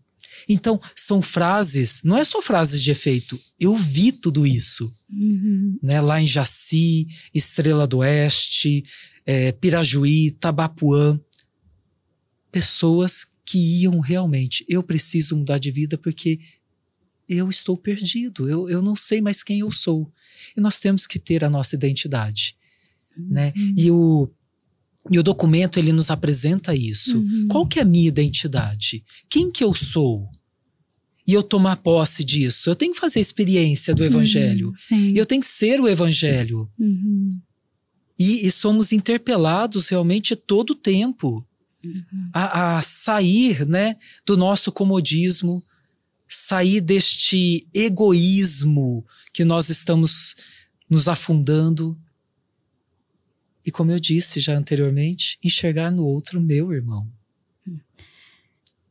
[0.48, 3.38] Então, são frases, não é só frases de efeito.
[3.60, 5.78] Eu vi tudo isso, Uhum.
[5.82, 6.00] né?
[6.00, 8.82] Lá em Jaci, Estrela do Oeste,
[9.26, 11.18] eh, Pirajuí, Tabapuã.
[12.50, 16.38] Pessoas que iam realmente, eu preciso mudar de vida porque
[17.28, 20.10] eu estou perdido, eu, eu não sei mais quem eu sou.
[20.56, 22.56] E nós temos que ter a nossa identidade,
[23.16, 23.52] né?
[23.76, 24.30] E o,
[25.10, 27.18] e o documento, ele nos apresenta isso.
[27.18, 27.48] Uhum.
[27.48, 29.04] Qual que é a minha identidade?
[29.28, 30.30] Quem que eu sou?
[31.28, 32.70] E eu tomar posse disso.
[32.70, 34.68] Eu tenho que fazer a experiência do evangelho.
[34.68, 34.74] Uhum.
[34.78, 35.12] Sim.
[35.12, 36.68] E eu tenho que ser o evangelho.
[36.78, 37.28] Uhum.
[38.18, 41.46] E, e somos interpelados realmente todo o tempo
[41.84, 42.30] Uhum.
[42.34, 45.64] a, a sair né, do nosso comodismo,
[46.26, 50.34] sair deste egoísmo que nós estamos
[50.90, 51.96] nos afundando.
[53.64, 57.08] E como eu disse já anteriormente, enxergar no outro meu irmão.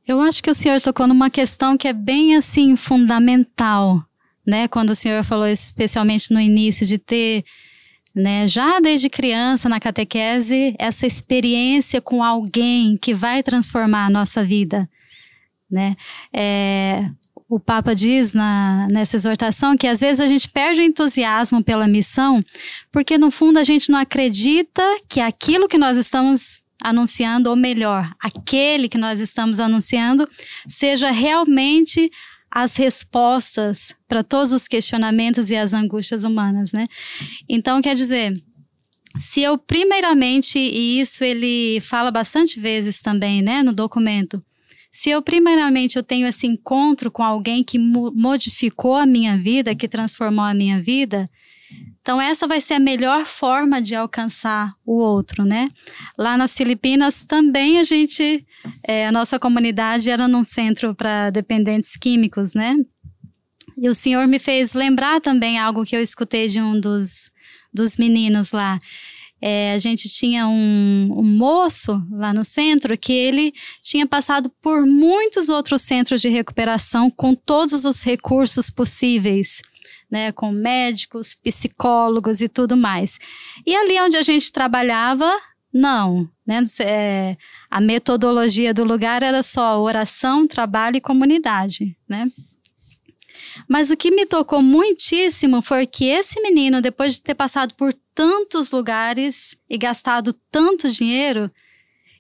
[0.08, 4.02] Eu acho que o senhor tocou numa questão que é bem assim fundamental,
[4.46, 4.66] né?
[4.70, 7.44] Quando o senhor falou especialmente no início de ter,
[8.16, 14.46] né, já desde criança na catequese, essa experiência com alguém que vai transformar a nossa
[14.46, 14.90] vida,
[15.70, 15.98] né?
[16.34, 17.10] É,
[17.50, 21.86] o Papa diz na, nessa exortação que às vezes a gente perde o entusiasmo pela
[21.86, 22.42] missão,
[22.94, 28.14] porque no fundo a gente não acredita que aquilo que nós estamos anunciando, ou melhor,
[28.20, 30.28] aquele que nós estamos anunciando,
[30.68, 32.12] seja realmente
[32.50, 36.88] as respostas para todos os questionamentos e as angústias humanas, né?
[37.48, 38.34] Então, quer dizer,
[39.20, 44.44] se eu primeiramente, e isso ele fala bastante vezes também, né, no documento,
[44.92, 49.88] se eu primeiramente eu tenho esse encontro com alguém que modificou a minha vida, que
[49.88, 51.30] transformou a minha vida,
[52.02, 55.66] então essa vai ser a melhor forma de alcançar o outro, né?
[56.18, 58.46] Lá nas Filipinas também a gente,
[58.88, 62.78] é, a nossa comunidade era num centro para dependentes químicos, né?
[63.78, 67.30] E o senhor me fez lembrar também algo que eu escutei de um dos,
[67.74, 68.80] dos meninos lá.
[69.40, 74.84] É, a gente tinha um, um, moço lá no centro que ele tinha passado por
[74.86, 79.62] muitos outros centros de recuperação com todos os recursos possíveis.
[80.10, 83.20] Né, com médicos, psicólogos e tudo mais.
[83.66, 85.30] E ali onde a gente trabalhava,
[85.74, 86.30] não.
[86.46, 87.36] Né, é,
[87.70, 91.98] a metodologia do lugar era só oração, trabalho e comunidade.
[92.08, 92.32] Né?
[93.68, 97.94] Mas o que me tocou muitíssimo foi que esse menino, depois de ter passado por
[98.14, 101.52] tantos lugares e gastado tanto dinheiro,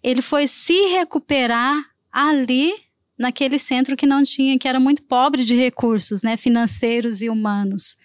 [0.03, 2.73] ele foi se recuperar ali
[3.17, 7.95] naquele centro que não tinha, que era muito pobre de recursos, né, financeiros e humanos,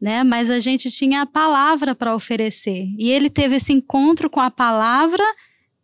[0.00, 0.24] né?
[0.24, 2.86] Mas a gente tinha a palavra para oferecer.
[2.98, 5.24] E ele teve esse encontro com a palavra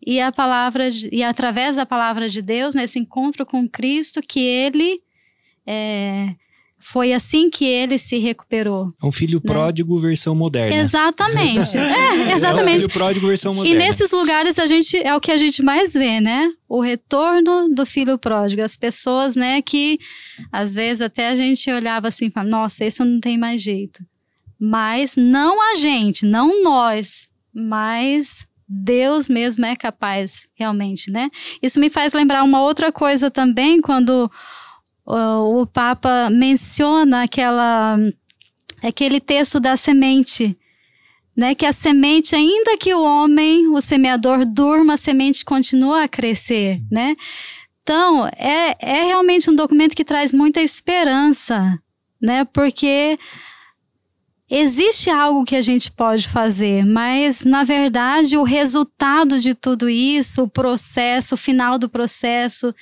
[0.06, 5.00] e a palavra e através da palavra de Deus, nesse encontro com Cristo, que ele
[5.66, 6.34] é,
[6.84, 8.92] foi assim que ele se recuperou.
[9.02, 9.50] É um filho né?
[9.50, 10.76] pródigo versão moderna.
[10.76, 11.74] Exatamente.
[11.78, 12.72] é, exatamente.
[12.72, 13.74] É um filho pródigo versão moderna.
[13.74, 16.52] E nesses lugares a gente é o que a gente mais vê, né?
[16.68, 19.98] O retorno do filho pródigo, as pessoas, né, que
[20.52, 24.04] às vezes até a gente olhava assim, fala, nossa, esse não tem mais jeito.
[24.60, 31.30] Mas não a gente, não nós, mas Deus mesmo é capaz realmente, né?
[31.62, 34.30] Isso me faz lembrar uma outra coisa também quando
[35.06, 37.96] o, o Papa menciona aquela,
[38.82, 40.56] aquele texto da semente,
[41.36, 41.54] né?
[41.54, 46.80] Que a semente, ainda que o homem, o semeador, durma, a semente continua a crescer,
[46.90, 47.16] né?
[47.82, 51.78] Então, é, é realmente um documento que traz muita esperança,
[52.20, 52.46] né?
[52.46, 53.18] Porque
[54.48, 60.44] existe algo que a gente pode fazer, mas na verdade o resultado de tudo isso,
[60.44, 62.74] o processo, o final do processo,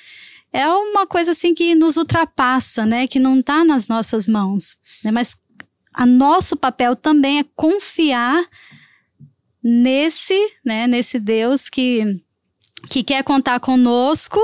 [0.53, 3.07] é uma coisa assim que nos ultrapassa, né?
[3.07, 5.11] Que não está nas nossas mãos, né?
[5.11, 5.35] Mas
[5.91, 8.45] a nosso papel também é confiar
[9.63, 10.85] nesse, né?
[10.87, 12.21] Nesse Deus que
[12.89, 14.39] que quer contar conosco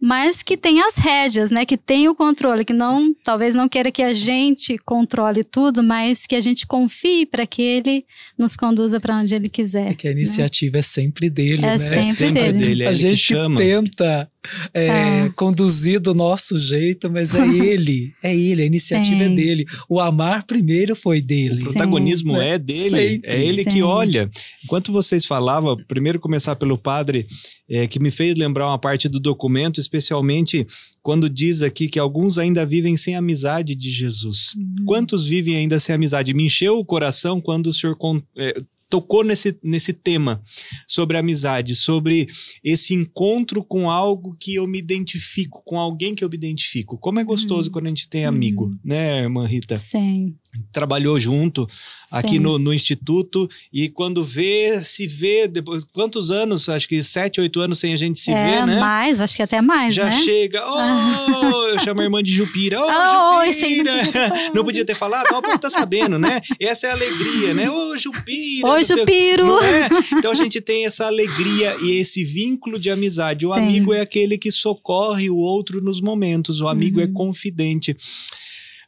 [0.00, 1.66] mas que tem as rédeas, né?
[1.66, 6.26] Que tem o controle, que não, talvez não queira que a gente controle tudo, mas
[6.26, 8.04] que a gente confie para que ele
[8.38, 9.90] nos conduza para onde ele quiser.
[9.90, 10.20] É que a né?
[10.20, 10.80] iniciativa né?
[10.80, 11.78] é sempre dele, é né?
[11.78, 12.58] Sempre é sempre dele.
[12.58, 12.82] dele.
[12.84, 14.28] É a gente que tenta
[14.72, 15.32] é, ah.
[15.36, 19.32] conduzir do nosso jeito, mas é ele, é ele, a iniciativa Sim.
[19.32, 19.66] é dele.
[19.88, 21.60] O amar primeiro foi dele.
[21.60, 22.40] O protagonismo Sim.
[22.40, 23.30] é dele, sempre.
[23.30, 23.70] é ele Sim.
[23.70, 24.30] que olha.
[24.64, 27.26] Enquanto vocês falavam, primeiro começar pelo padre,
[27.68, 30.64] é, que me fez lembrar uma parte do documento, especialmente
[31.02, 34.54] quando diz aqui que alguns ainda vivem sem amizade de Jesus.
[34.54, 34.84] Uhum.
[34.86, 36.32] Quantos vivem ainda sem amizade?
[36.32, 37.96] Me encheu o coração quando o senhor
[38.36, 40.42] é, tocou nesse, nesse tema
[40.86, 42.28] sobre amizade, sobre
[42.62, 46.96] esse encontro com algo que eu me identifico, com alguém que eu me identifico.
[46.98, 47.72] Como é gostoso uhum.
[47.72, 48.78] quando a gente tem amigo, uhum.
[48.84, 49.78] né, irmã Rita?
[49.78, 50.34] Sim.
[50.72, 51.66] Trabalhou junto
[52.10, 56.68] aqui no, no, Instituto e quando vê, se vê, depois, quantos anos?
[56.68, 58.80] Acho que sete, oito anos sem a gente se é, ver, né?
[58.80, 60.20] mais, acho que até mais, Já né?
[60.20, 62.84] chega, oh, eu chamo a irmã de Jupira, oh,
[63.40, 63.94] oh Jupira!
[63.94, 66.40] Não podia, não podia ter falado, não, o povo tá sabendo, né?
[66.58, 67.70] Essa é a alegria, né?
[67.70, 68.66] Oh, Jupira!
[68.66, 69.60] Ô, Jupiro!
[69.62, 69.88] É?
[70.18, 73.46] Então a gente tem essa alegria e esse vínculo de amizade.
[73.46, 73.60] O Sim.
[73.60, 77.10] amigo é aquele que socorre o outro nos momentos, o amigo é uhum.
[77.10, 77.96] é confidente.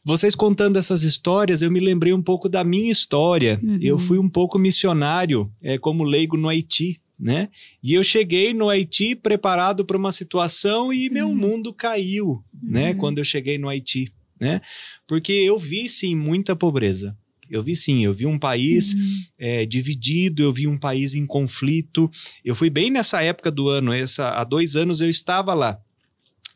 [0.05, 3.59] Vocês contando essas histórias, eu me lembrei um pouco da minha história.
[3.63, 3.77] Uhum.
[3.81, 7.47] Eu fui um pouco missionário, é, como leigo no Haiti né?
[7.81, 11.35] E eu cheguei no Haiti preparado para uma situação e meu Uhum.
[11.35, 12.91] mundo caiu, né?
[12.91, 12.97] Uhum.
[12.97, 14.11] Quando eu cheguei no Haiti,
[14.41, 14.59] né?
[15.07, 17.15] Porque eu vi sim muita pobreza.
[17.49, 18.99] Eu vi sim, eu vi um país Uhum.
[19.37, 22.09] é, dividido, eu vi um país em conflito.
[22.43, 25.79] Eu fui bem nessa época do ano, essa, há dois anos eu estava lá.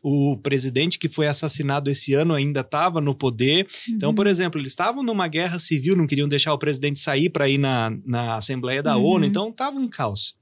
[0.02, 3.66] O presidente que foi assassinado esse ano ainda estava no poder.
[3.88, 4.14] Então, Uhum.
[4.14, 7.58] por exemplo, eles estavam numa guerra civil, não queriam deixar o presidente sair para ir
[7.58, 9.04] na, na Assembleia da Uhum.
[9.04, 10.36] ONU, então estava um caos.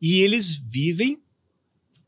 [0.00, 1.18] E eles vivem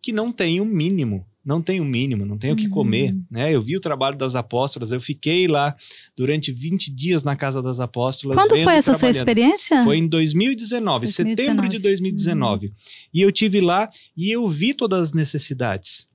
[0.02, 2.70] que não tem o mínimo, não tem o mínimo, não tem o que Uhum.
[2.70, 3.54] comer, né?
[3.54, 5.74] Eu vi o trabalho das apóstolas, eu fiquei lá
[6.16, 8.36] durante 20 dias na casa das apóstolas.
[8.36, 9.84] Quando vendo, foi essa sua experiência?
[9.84, 12.72] Foi em 2019, setembro de 2019.
[13.12, 16.08] E eu tive lá e eu vi todas as necessidades.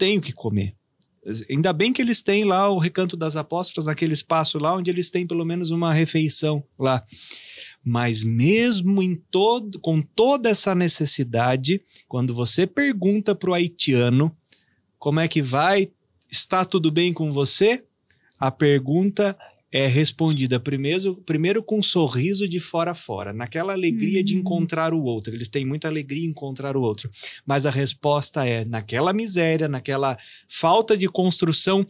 [0.00, 0.74] Tenho que comer.
[1.50, 5.10] Ainda bem que eles têm lá o Recanto das Apóstolas, aquele espaço lá onde eles
[5.10, 7.04] têm pelo menos uma refeição lá.
[7.84, 14.34] Mas mesmo em todo, com toda essa necessidade, quando você pergunta para o haitiano
[14.98, 15.90] como é que vai,
[16.30, 17.84] está tudo bem com você?
[18.38, 19.36] A pergunta
[19.72, 24.40] é respondida primeiro, primeiro com um sorriso de fora a fora, naquela alegria de Uhum.
[24.40, 25.34] encontrar o outro.
[25.34, 27.08] Eles têm muita alegria em encontrar o outro.
[27.46, 31.86] Mas a resposta é: naquela miséria, naquela falta de construção,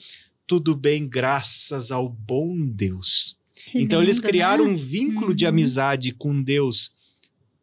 [0.46, 3.36] tudo bem, graças ao bom Deus.
[3.66, 4.72] Que então eles lindo, criaram né?
[4.72, 5.50] um vínculo de Uhum.
[5.50, 6.92] amizade com Deus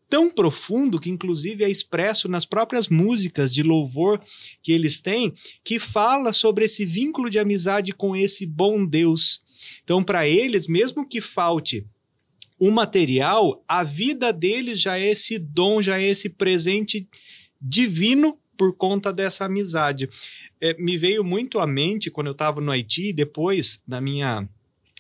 [0.10, 4.21] tão profundo que inclusive é expresso nas próprias músicas de louvor
[4.63, 5.34] que eles têm,
[5.65, 9.41] que fala sobre esse vínculo de amizade com esse bom Deus.
[9.84, 11.86] Então para eles, mesmo que falte
[12.60, 17.08] o material, a vida deles já é esse dom, já é esse presente
[17.62, 20.10] divino por conta dessa amizade.
[20.60, 24.47] É, me veio muito à mente quando eu estava no Haiti, depois na minha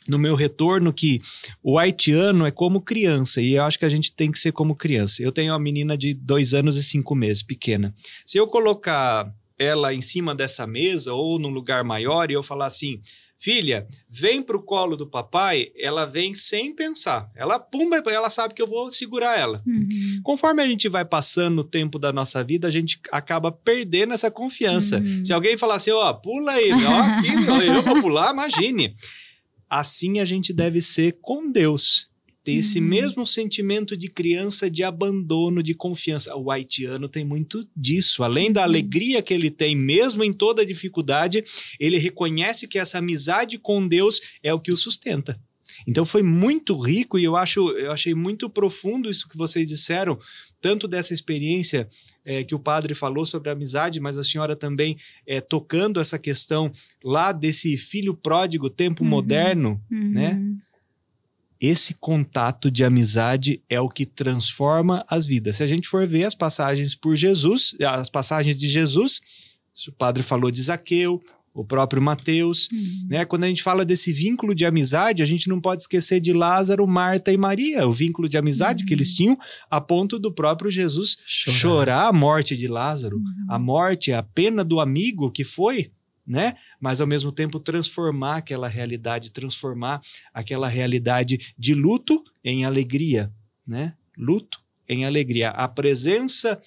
[0.07, 1.21] no meu retorno que
[1.61, 4.73] o haitiano é como criança e eu acho que a gente tem que ser como
[4.73, 5.21] criança.
[5.21, 7.93] Eu tenho uma menina de dois anos e cinco meses, pequena.
[8.25, 12.67] Se eu colocar ela em cima dessa mesa ou num lugar maior e eu falar
[12.67, 13.01] assim,
[13.37, 17.29] filha, vem pro colo do papai, ela vem sem pensar.
[17.35, 19.61] Ela pumba, ela sabe que eu vou segurar ela.
[19.65, 20.19] Uhum.
[20.23, 24.31] Conforme a gente vai passando o tempo da nossa vida, a gente acaba perdendo essa
[24.31, 24.97] confiança.
[24.97, 25.23] Uhum.
[25.23, 28.95] Se alguém falar assim, ó, pula aí, ó, aqui, eu vou pular, imagine.
[29.69, 32.06] Assim a gente deve ser com Deus.
[32.47, 32.85] Ter esse Uhum.
[32.85, 36.33] mesmo sentimento de criança, de abandono, de confiança.
[36.37, 38.23] O haitiano tem muito disso.
[38.23, 38.67] Além da Uhum.
[38.67, 41.43] alegria que ele tem, mesmo em toda dificuldade,
[41.77, 45.37] ele reconhece que essa amizade com Deus é o que o sustenta.
[45.85, 50.17] Então foi muito rico e eu acho, eu achei muito profundo isso que vocês disseram,
[50.61, 51.87] tanto dessa experiência
[52.25, 56.17] é, que o padre falou sobre a amizade, mas a senhora também é, tocando essa
[56.17, 56.71] questão
[57.03, 59.09] lá desse filho pródigo, tempo Uhum.
[59.09, 60.41] moderno, né?
[61.61, 61.69] Uhum.
[61.69, 65.57] Esse contato de amizade é o que transforma as vidas.
[65.57, 69.21] Se a gente for ver as passagens por Jesus, as passagens de Jesus,
[69.87, 71.21] o padre falou de Zaqueu,
[71.53, 73.07] o próprio Mateus, Uhum.
[73.09, 73.25] né?
[73.25, 76.85] Quando a gente fala desse vínculo de amizade, a gente não pode esquecer de Lázaro,
[76.85, 78.97] Marta e Maria, o vínculo de amizade que Uhum.
[78.97, 79.37] eles tinham,
[79.69, 83.23] a ponto do próprio Jesus chorar, a morte de Lázaro, Uhum.
[83.49, 85.89] a morte, a pena do amigo que foi,
[86.27, 86.53] né?
[86.79, 90.01] Mas ao mesmo tempo transformar aquela realidade, transformar
[90.33, 93.31] aquela realidade de luto em alegria,
[93.65, 93.93] né?
[94.17, 95.49] Luto em alegria.
[95.49, 96.61] A presença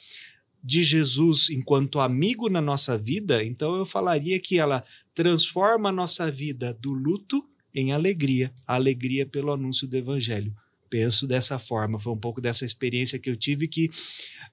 [0.62, 6.30] de Jesus enquanto amigo na nossa vida, então eu falaria que ela transforma a nossa
[6.30, 10.54] vida do luto em alegria, alegria pelo anúncio do evangelho.
[10.88, 13.88] Penso dessa forma, foi um pouco dessa experiência que eu tive que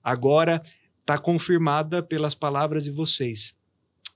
[0.03, 0.61] agora
[1.01, 3.56] está confirmada pelas palavras de vocês.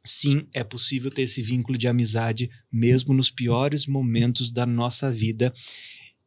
[0.03, 5.53] Sim, é possível ter esse vínculo de amizade mesmo nos piores momentos da nossa vida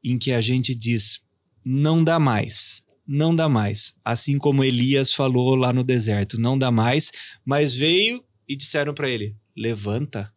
[0.03, 1.25] em que a gente diz:
[1.65, 3.95] não dá mais, não dá mais.
[4.05, 7.11] Assim como Elias falou lá no deserto, não dá mais,
[7.45, 10.33] mas veio e disseram para ele: levanta,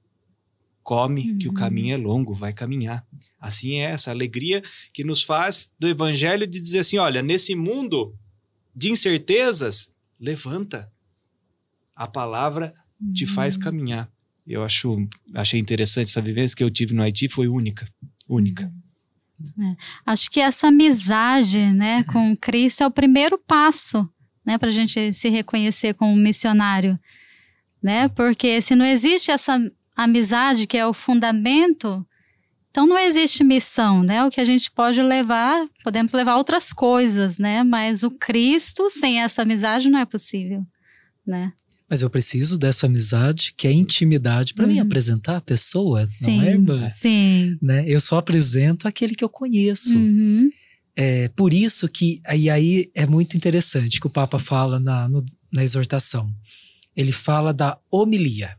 [0.81, 1.55] come, que o Uhum.
[1.55, 3.05] caminho é longo, vai caminhar.
[3.39, 8.15] Assim é essa alegria que nos faz do evangelho de dizer assim: olha, nesse mundo
[8.75, 10.91] de incertezas, levanta.
[11.95, 12.73] A palavra
[13.13, 13.61] te faz Uhum.
[13.61, 14.09] caminhar.
[14.45, 17.87] Eu acho, achei interessante essa vivência que eu tive no Haiti, foi única,
[18.29, 18.71] única.
[20.05, 24.09] Acho que essa amizade, né, com Cristo é o primeiro passo,
[24.45, 26.97] né, para a gente se reconhecer como missionário,
[27.83, 28.07] né?
[28.09, 29.59] Porque se não existe essa
[29.95, 32.03] amizade que é o fundamento,
[32.71, 34.23] então não existe missão, né?
[34.23, 37.63] O que a gente pode levar, podemos levar outras coisas, né?
[37.63, 40.65] Mas o Cristo sem essa amizade não é possível,
[41.25, 41.53] né?
[41.89, 44.81] Mas eu preciso dessa amizade, que é intimidade, para me Uhum.
[44.81, 46.37] apresentar a pessoa, Sim.
[46.37, 46.89] não é, irmã?
[46.89, 47.57] Sim.
[47.61, 47.83] Né?
[47.87, 49.95] Eu só apresento aquele que eu conheço.
[49.95, 50.49] Uhum.
[50.95, 55.23] É por isso que, e aí é muito interessante que o Papa fala na, no,
[55.51, 56.33] na exortação.
[56.95, 58.57] Ele fala da homilia.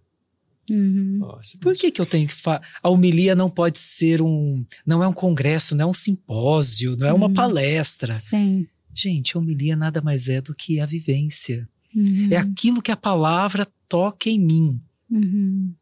[0.70, 1.18] Uhum.
[1.60, 2.62] Por que, que eu tenho que falar?
[2.82, 4.64] A homilia não pode ser um.
[4.86, 7.32] Não é um congresso, não é um simpósio, não é uma Uhum.
[7.34, 8.16] palestra.
[8.16, 8.66] Sim.
[8.94, 11.68] Gente, a homilia nada mais é do que a vivência.
[11.94, 12.28] Uhum.
[12.30, 14.80] É aquilo que a palavra toca em mim.
[15.10, 15.72] Uhum.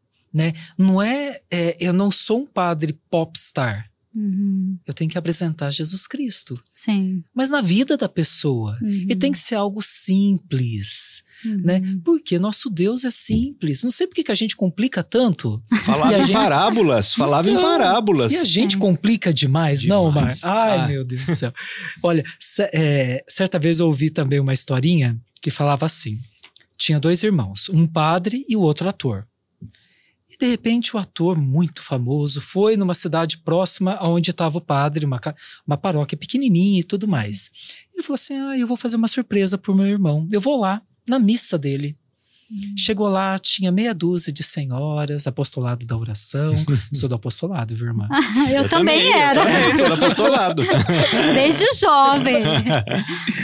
[0.77, 3.89] Não é, é, Eu não sou um padre popstar.
[4.15, 4.77] Uhum.
[4.87, 6.55] Eu tenho que apresentar Jesus Cristo.
[6.71, 7.23] Sim.
[7.35, 8.77] Mas na vida da pessoa.
[8.81, 9.05] Uhum.
[9.09, 11.61] E tem que ser algo simples, Uhum.
[11.63, 11.81] né?
[12.03, 13.83] Porque nosso Deus é simples.
[13.83, 15.61] Não sei por que a gente complica tanto.
[15.85, 18.31] Falava E a em gente- parábolas, falava em Então, parábolas.
[18.31, 18.79] E a gente Sim.
[18.79, 20.21] complica demais, não, Mar?
[20.21, 20.43] Demais.
[20.43, 20.87] Ai, Ah.
[20.87, 21.53] meu Deus do céu.
[22.01, 22.23] Olha,
[22.73, 26.17] é, certa vez eu ouvi também uma historinha que falava assim:
[26.77, 29.27] tinha dois irmãos, um padre e o outro ator.
[30.39, 35.05] E de repente o ator, muito famoso, foi numa cidade próxima aonde estava o padre,
[35.05, 35.19] uma,
[35.65, 37.49] uma paróquia pequenininha e tudo mais.
[37.93, 40.27] Ele falou assim: Ah, eu vou fazer uma surpresa pro meu irmão.
[40.31, 41.95] Eu vou lá, na missa dele.
[42.77, 46.53] Chegou lá, tinha meia dúzia de senhoras, apostolado da oração.
[46.93, 48.07] Sou do apostolado, viu, irmã?
[48.49, 49.41] eu, também, era.
[49.41, 50.63] Eu também, sou do apostolado.
[51.35, 52.43] Desde jovem.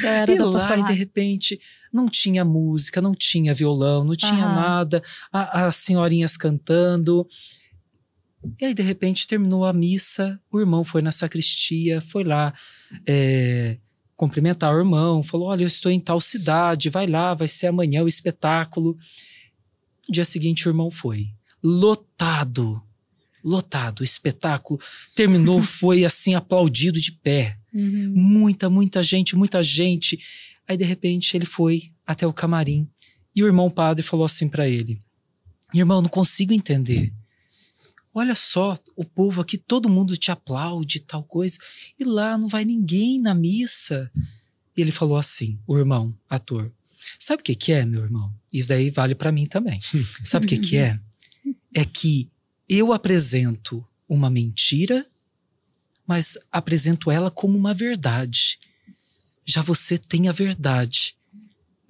[0.03, 0.93] Eu era E do lá, e apostolado.
[0.93, 1.59] de repente,
[1.91, 7.27] não tinha música, não tinha violão, não tinha nada, a- as senhorinhas cantando.
[8.59, 12.53] E aí, de repente, terminou a missa, o irmão foi na sacristia, foi lá
[13.07, 13.77] é,
[14.15, 18.03] cumprimentar o irmão, falou: Olha, eu estou em tal cidade, vai lá, vai ser amanhã
[18.03, 18.97] o espetáculo.
[20.07, 21.27] No dia seguinte, o irmão foi.
[21.63, 22.81] Lotado,
[23.43, 24.79] lotado, o espetáculo
[25.15, 28.13] terminou, foi assim, aplaudido de pé Uhum.
[28.15, 30.19] muita, muita gente, muita gente.
[30.67, 32.87] Aí de repente ele foi até o camarim
[33.35, 35.01] e o irmão padre falou assim pra ele:
[35.73, 37.11] "Irmão, não consigo entender.
[38.13, 41.57] Olha só, o povo aqui, todo mundo te aplaude, tal coisa,
[41.99, 44.11] e lá não vai ninguém na missa."
[44.75, 46.71] E ele falou assim, o irmão, ator:
[47.19, 48.33] "Sabe o que que é, meu irmão?
[48.51, 49.79] Isso daí vale pra mim também.
[50.23, 50.99] Sabe o que que é?
[51.73, 52.29] É que
[52.69, 55.05] eu apresento uma mentira
[56.05, 58.59] mas apresento ela como uma verdade.
[59.45, 61.15] Já você tem a verdade,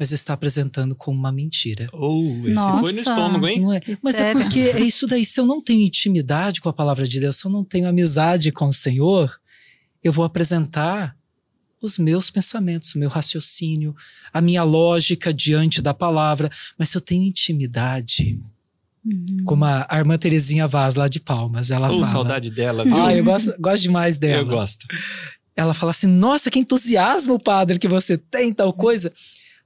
[0.03, 1.87] mas está apresentando como uma mentira.
[1.93, 2.81] Oh, esse Nossa.
[2.81, 3.75] foi no estômago, hein?
[3.75, 3.79] É?
[3.79, 4.41] Que Mas é sério.
[4.41, 5.23] porque é isso daí.
[5.23, 8.51] Se eu não tenho intimidade com a palavra de Deus, se eu não tenho amizade
[8.51, 9.33] com o Senhor,
[10.03, 11.15] eu vou apresentar
[11.81, 13.95] os meus pensamentos, o meu raciocínio,
[14.33, 16.49] a minha lógica diante da palavra.
[16.77, 18.37] Mas se eu tenho intimidade,
[19.05, 19.43] Uhum.
[19.45, 22.05] como a, a irmã Terezinha Vaz lá de Palmas, ela Oh, fala.
[22.05, 23.01] saudade dela, viu?
[23.01, 24.41] Ah, eu gosto, gosto demais dela.
[24.41, 24.85] Eu gosto.
[25.55, 29.11] ela fala assim: Nossa, que entusiasmo, padre, que você tem, tal coisa.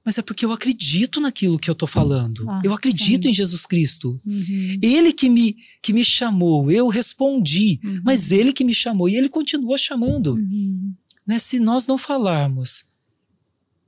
[0.04, 2.48] Mas é porque eu acredito naquilo que eu tô falando.
[2.48, 3.28] Ah, eu acredito sim.
[3.28, 4.18] em Jesus Cristo.
[4.24, 4.78] Uhum.
[4.80, 8.00] Ele que me, que me chamou, eu respondi, Uhum.
[8.04, 10.34] mas ele que me chamou e ele continua chamando.
[10.34, 10.94] Uhum.
[11.26, 11.38] Né?
[11.38, 12.84] Se nós não falarmos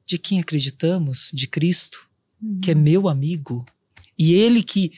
[0.07, 2.07] de quem acreditamos, de Cristo,
[2.43, 2.61] Uhum.
[2.61, 3.65] que é meu amigo,
[4.19, 4.91] e ele que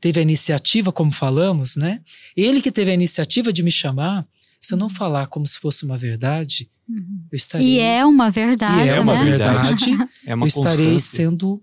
[0.00, 2.00] teve a iniciativa, como falamos, né?
[2.36, 4.26] Ele que teve a iniciativa de me chamar,
[4.60, 7.24] se eu não falar como se fosse uma verdade, Uhum.
[7.32, 7.66] eu estarei.
[7.66, 9.24] E é uma verdade, E é uma né?
[9.24, 9.84] verdade.
[10.26, 11.62] É uma eu estarei sendo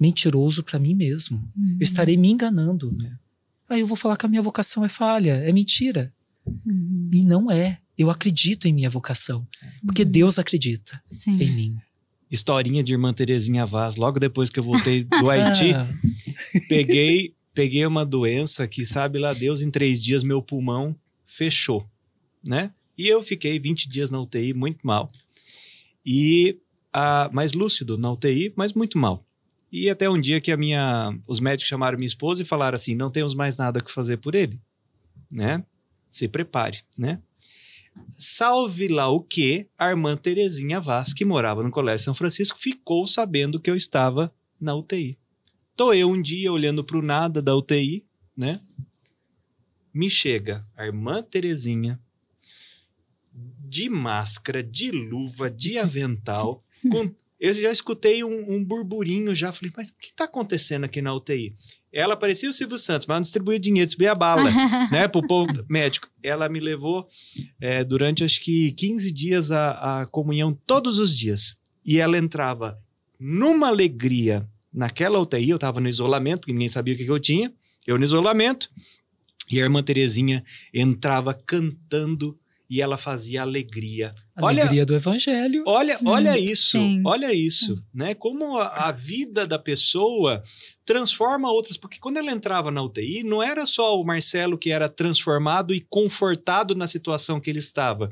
[0.00, 1.38] mentiroso para mim mesmo.
[1.56, 1.76] Uhum.
[1.80, 2.96] Eu estarei me enganando.
[3.68, 6.12] Aí eu vou falar que a minha vocação é falha, é mentira.
[6.46, 7.08] Uhum.
[7.12, 7.78] E não é.
[7.98, 9.44] Eu acredito em minha vocação.
[9.84, 11.32] Porque Deus acredita Sim.
[11.32, 11.76] em mim.
[12.30, 13.96] Historinha de irmã Terezinha Vaz.
[13.96, 15.88] Logo depois que eu voltei do Haiti, Ah,
[16.68, 20.94] peguei, peguei uma doença que, sabe lá Deus, em três dias meu pulmão
[21.24, 21.88] fechou,
[22.44, 22.70] né?
[22.96, 25.10] E eu fiquei 20 dias na UTI, muito mal.
[26.04, 26.58] E
[26.92, 29.26] ah, mais lúcido na UTI, mas muito mal.
[29.70, 32.94] E até um dia que a minha, os médicos chamaram minha esposa e falaram assim:
[32.94, 34.58] não temos mais nada que fazer por ele,
[35.30, 35.62] né?
[36.08, 37.20] Se prepare, né?
[38.16, 43.06] Salve lá o que a irmã Terezinha Vaz, que morava no Colégio São Francisco, ficou
[43.06, 45.18] sabendo que eu estava na UTI.
[45.74, 48.60] Tô eu um dia olhando para o nada da UTI, né?
[49.92, 52.00] Me chega a irmã Terezinha
[53.68, 56.62] de máscara, de luva, de avental.
[56.90, 57.14] com...
[57.38, 61.14] Eu já escutei um, um burburinho, já falei, mas o que está acontecendo aqui na
[61.14, 61.54] UTI?
[61.92, 64.50] Ela parecia o Silvio Santos, mas não distribuía dinheiro, distribuía bala,
[64.90, 66.08] né, pro povo médico.
[66.22, 67.06] Ela me levou
[67.60, 71.56] é, durante acho que 15 dias a, a comunhão todos os dias.
[71.84, 72.80] E ela entrava
[73.20, 77.20] numa alegria naquela UTI, eu estava no isolamento, porque ninguém sabia o que, que eu
[77.20, 77.52] tinha,
[77.86, 78.70] eu no isolamento,
[79.50, 82.38] e a irmã Terezinha entrava cantando
[82.68, 84.12] e ela fazia alegria.
[84.40, 85.62] Olha, alegria do evangelho.
[85.66, 87.00] Olha, Hum, olha isso, sim.
[87.04, 88.14] olha isso, né?
[88.14, 90.42] Como a, a vida da pessoa
[90.84, 94.88] transforma outras, porque quando ela entrava na UTI, não era só o Marcelo que era
[94.88, 98.10] transformado e confortado na situação que ele estava.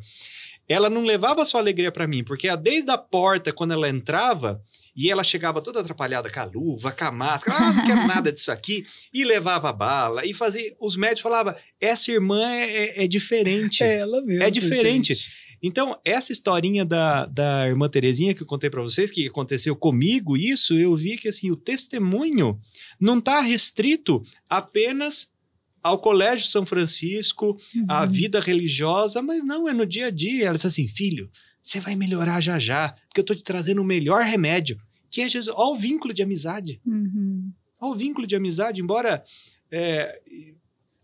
[0.68, 4.60] ela não levava só alegria para mim, porque desde a porta, quando ela entrava,
[4.96, 8.30] e ela chegava toda atrapalhada com a luva, com a máscara, ah, não quero nada
[8.32, 10.74] disso aqui, e levava bala, e fazia.
[10.80, 13.82] Os médicos falavam: essa irmã é, é, é diferente.
[13.82, 14.42] É ela mesmo.
[14.42, 15.14] É diferente.
[15.14, 15.44] gente.
[15.66, 20.36] Então, essa historinha da, da irmã Terezinha que eu contei para vocês, que aconteceu comigo,
[20.36, 22.60] isso, eu vi que assim, o testemunho
[23.00, 25.32] não está restrito apenas
[25.82, 27.86] ao Colégio São Francisco, Uhum.
[27.88, 30.46] à vida religiosa, mas não, é no dia a dia.
[30.46, 31.30] Ela disse assim, filho,
[31.64, 34.78] você vai melhorar já já, porque eu tô te trazendo o melhor remédio,
[35.10, 35.56] que é Jesus.
[35.56, 36.80] Olha o vínculo de amizade.
[36.84, 37.50] Uhum.
[37.80, 39.24] Olha o vínculo de amizade, embora
[39.70, 40.20] é,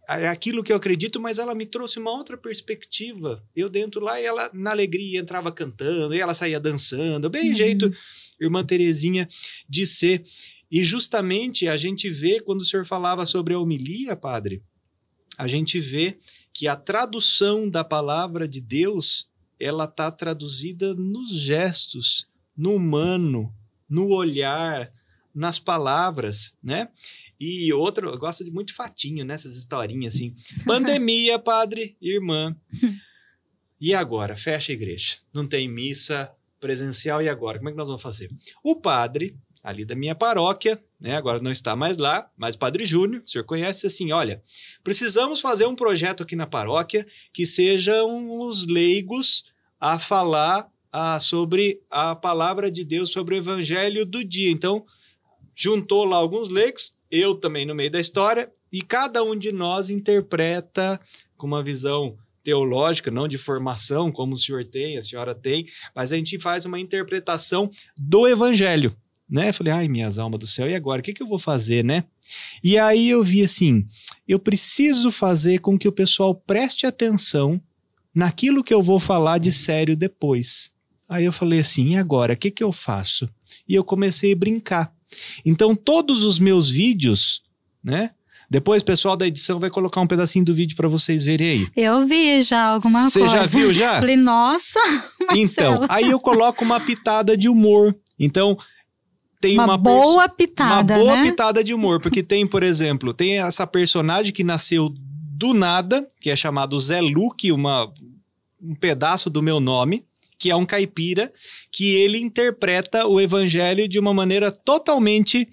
[0.09, 3.43] é aquilo que eu acredito, mas ela me trouxe uma outra perspectiva.
[3.57, 7.55] Eu dentro lá, e ela na alegria entrava cantando, e ela saía dançando, bem Uhum.
[7.57, 7.95] jeito,
[8.39, 9.27] irmã Terezinha,
[9.69, 10.25] de ser.
[10.71, 14.63] E justamente a gente vê, quando o senhor falava sobre a homilia, padre,
[15.39, 16.19] a gente vê
[16.53, 19.29] que a tradução da palavra de Deus,
[19.61, 23.55] ela está traduzida nos gestos, no humano,
[23.89, 24.91] no olhar,
[25.35, 26.89] nas palavras, né?
[27.39, 30.35] E outro, eu gosto de muito fatinho, nessas historinhas assim.
[30.67, 32.55] Pandemia, padre, irmã.
[33.81, 34.37] E agora?
[34.37, 35.19] Fecha a igreja.
[35.33, 36.31] Não tem missa
[36.61, 37.59] presencial, e agora?
[37.59, 38.31] Como é que nós vamos fazer?
[38.63, 41.17] O padre, ali da minha paróquia, né?
[41.17, 44.43] Agora não está mais lá, mas o padre Júnior, o senhor conhece assim, olha,
[44.83, 49.45] precisamos fazer um projeto aqui na paróquia que sejam os leigos
[49.79, 54.51] a falar ah, sobre a palavra de Deus, sobre o evangelho do dia.
[54.51, 54.85] Então,
[55.55, 59.91] juntou lá alguns leigos, eu também no meio da história, e cada um de nós
[59.91, 61.01] interpreta
[61.37, 66.13] com uma visão teológica, não de formação, como o senhor tem, a senhora tem, mas
[66.13, 68.97] a gente faz uma interpretação do evangelho,
[69.31, 69.53] né?
[69.53, 71.01] Falei, ai, minhas almas do céu, e agora?
[71.01, 72.05] O que, que eu vou fazer, né?
[72.62, 73.87] E aí eu vi assim,
[74.26, 77.61] eu preciso fazer com que o pessoal preste atenção
[78.14, 80.72] naquilo que eu vou falar de sério depois.
[81.09, 82.35] Aí eu falei assim, e agora?
[82.35, 83.28] O que, que eu faço?
[83.68, 84.93] E eu comecei a brincar.
[85.45, 87.43] Então, todos os meus vídeos,
[87.83, 88.11] né?
[88.49, 91.68] Depois, o pessoal da edição vai colocar um pedacinho do vídeo para vocês verem aí.
[91.76, 93.35] Eu vi já alguma Você coisa.
[93.35, 94.01] já viu já?
[94.01, 94.81] Falei, nossa,
[95.35, 95.87] Então, Marcelo.
[95.89, 97.95] aí eu coloco uma pitada de humor.
[98.18, 98.57] Então,
[99.41, 101.30] tem uma, uma, boa pitada, uma boa né?
[101.30, 104.95] pitada de humor, porque tem, por exemplo, tem essa personagem que nasceu
[105.41, 107.91] do nada, que é chamado Zé Luke, uma,
[108.62, 110.05] um pedaço do meu nome,
[110.38, 111.32] que é um caipira,
[111.72, 115.49] que ele interpreta o evangelho de uma maneira totalmente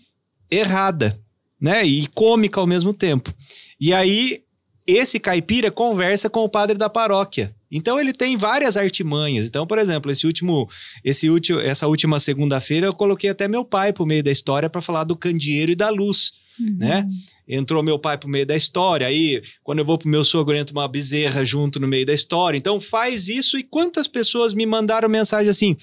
[0.51, 1.17] errada,
[1.59, 1.85] né?
[1.85, 3.33] E cômica ao mesmo tempo.
[3.79, 4.43] E aí,
[4.85, 7.55] esse caipira conversa com o padre da paróquia.
[7.71, 9.47] Então ele tem várias artimanhas.
[9.47, 10.69] Então, por exemplo, esse último,
[11.03, 14.81] esse último, essa última segunda-feira eu coloquei até meu pai pro meio da história para
[14.81, 16.75] falar do candeeiro e da luz Uhum.
[16.79, 17.07] né?
[17.47, 20.73] Entrou meu pai pro meio da história, aí quando eu vou pro meu sogro entra
[20.73, 22.57] uma bezerra junto no meio da história.
[22.57, 25.77] Então faz isso e quantas pessoas me mandaram mensagem assim: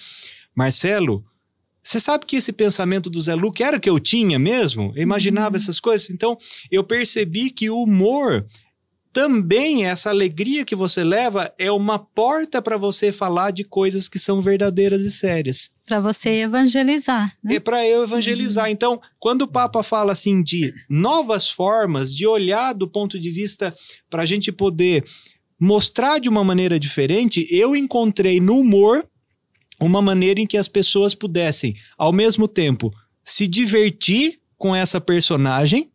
[0.54, 1.24] "Marcelo,
[1.82, 4.92] você sabe que esse pensamento do Zé Luque era o que eu tinha mesmo?
[4.96, 5.62] Eu imaginava Uhum.
[5.62, 6.10] essas coisas.
[6.10, 6.36] Então,
[6.70, 8.44] eu percebi que o humor
[9.14, 14.18] também essa alegria que você leva é uma porta para você falar de coisas que
[14.18, 15.70] são verdadeiras e sérias.
[15.86, 17.54] Pra você evangelizar, né?
[17.54, 18.68] É para eu evangelizar.
[18.68, 23.72] Então, quando o Papa fala assim de novas formas de olhar do ponto de vista
[24.10, 25.04] para a gente poder
[25.60, 29.08] mostrar de uma maneira diferente, eu encontrei no humor
[29.80, 32.92] uma maneira em que as pessoas pudessem, ao mesmo tempo,
[33.22, 35.93] se divertir com essa personagem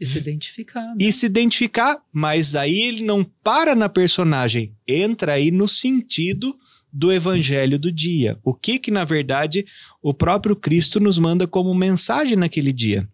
[0.00, 0.82] E se identificar.
[0.82, 0.96] Né?
[1.00, 6.56] e se identificar, mas aí ele não para na personagem, entra aí no sentido
[6.92, 8.38] do evangelho do dia.
[8.42, 9.66] O que que na verdade
[10.02, 13.08] o próprio Cristo nos manda como mensagem naquele dia.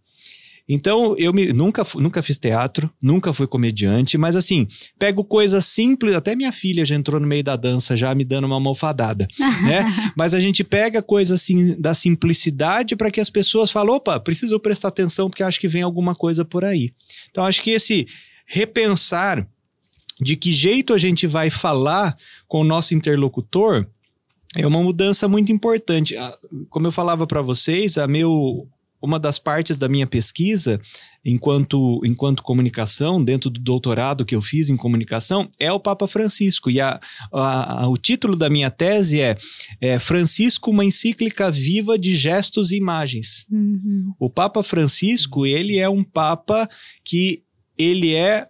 [0.69, 4.67] Então, eu me, nunca, nunca fiz teatro, nunca fui comediante, mas assim,
[4.99, 8.47] pego coisas simples, até minha filha já entrou no meio da dança, já me dando
[8.47, 9.29] uma almofadada,
[9.63, 9.85] né?
[10.17, 14.59] Mas a gente pega coisa assim da simplicidade para que as pessoas falem, opa, preciso
[14.59, 16.93] prestar atenção porque acho que vem alguma coisa por aí.
[17.31, 18.07] Então, acho que esse
[18.47, 19.47] repensar
[20.21, 22.17] de que jeito a gente vai falar
[22.49, 23.87] com o nosso interlocutor
[24.55, 26.15] é uma mudança muito importante.
[26.71, 28.69] Como eu falava para vocês, a meu
[29.05, 30.81] uma das partes da minha pesquisa
[31.25, 36.71] enquanto, enquanto comunicação, dentro do doutorado que eu fiz em comunicação, é o Papa Francisco.
[36.71, 36.99] E a,
[37.33, 39.37] a- a- o título da minha tese é,
[39.81, 43.47] é Francisco, uma encíclica viva de gestos e imagens.
[43.51, 44.13] Uhum.
[44.19, 46.69] O Papa Francisco, ele é um papa
[47.05, 47.43] que
[47.79, 48.49] ele é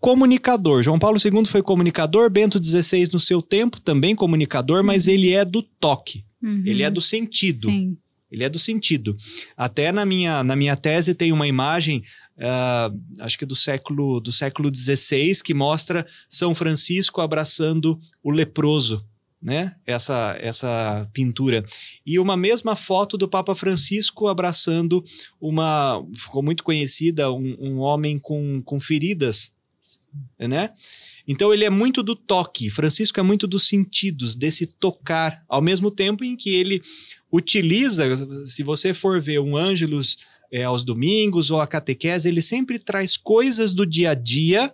[0.00, 0.82] comunicador.
[0.82, 5.44] João Paulo II foi comunicador, Bento XVI no seu tempo também comunicador, mas ele é
[5.44, 6.62] do toque, Uhum.
[6.66, 7.68] ele é do sentido.
[7.68, 7.96] Sim.
[8.32, 9.14] Ele é do sentido.
[9.54, 12.02] Até na minha, na minha tese tem uma imagem,
[12.38, 19.04] ah, acho que do século do século XVI, que mostra São Francisco abraçando o leproso.
[19.40, 19.74] né?
[19.84, 21.64] Essa, essa pintura.
[22.06, 25.04] E uma mesma foto do Papa Francisco abraçando
[25.40, 26.00] uma.
[26.14, 29.52] Ficou muito conhecida, um, um homem com, com feridas,
[30.38, 30.70] né?
[31.26, 32.70] Então ele é muito do toque.
[32.70, 36.82] Francisco é muito dos sentidos, desse tocar, ao mesmo tempo em que ele
[37.30, 38.04] utiliza,
[38.46, 40.18] se você for ver um Ângelus
[40.52, 44.72] é, aos domingos ou a catequese, ele sempre traz coisas do dia a dia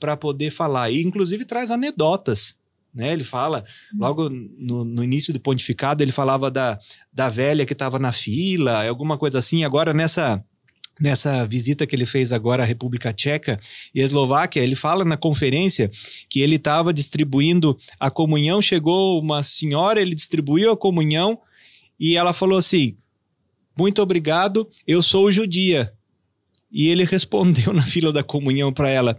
[0.00, 0.90] para poder falar.
[0.90, 2.58] E inclusive traz anedotas.
[2.92, 3.12] Né?
[3.12, 3.62] Ele fala,
[3.96, 6.78] logo no, no, início do pontificado, ele falava da,
[7.12, 9.62] da velha que estava na fila, alguma coisa assim.
[9.62, 10.42] Agora, nessa,
[11.00, 13.58] nessa visita que ele fez agora à República Tcheca
[13.94, 15.90] e Eslováquia, ele fala na conferência
[16.28, 21.38] que ele estava distribuindo a comunhão, chegou uma senhora, ele distribuiu a comunhão
[21.98, 22.96] e ela falou assim:
[23.76, 25.92] Muito obrigado, eu sou judia.
[26.70, 29.16] E ele respondeu na fila da comunhão para ela: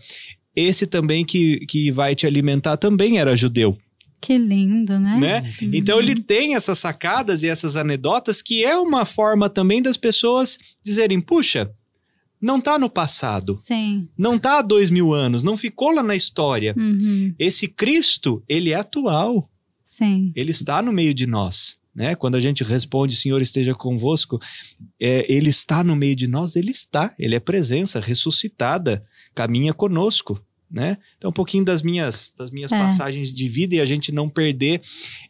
[0.55, 3.77] esse também que, que vai te alimentar também era judeu.
[4.21, 5.17] Que lindo, né?
[5.17, 5.53] né?
[5.61, 10.57] Então ele tem essas sacadas e essas anedotas que é uma forma também das pessoas
[10.83, 11.71] dizerem: puxa,
[12.41, 13.55] não está no passado.
[13.55, 14.09] Sim.
[14.17, 16.73] Não está há dois mil anos, não ficou lá na história.
[16.77, 17.33] Uhum.
[17.39, 19.49] Esse Cristo, ele é atual.
[19.83, 20.31] Sim.
[20.35, 21.79] Ele está no meio de nós.
[21.95, 22.15] Né?
[22.15, 24.39] Quando a gente responde, Senhor esteja convosco,
[24.99, 29.03] é, Ele está no meio de nós, Ele está, Ele é presença ressuscitada,
[29.33, 30.39] caminha conosco
[30.71, 30.97] né?
[31.17, 32.77] Então, um pouquinho das minhas, das minhas é.
[32.77, 34.81] passagens de vida e a gente não perder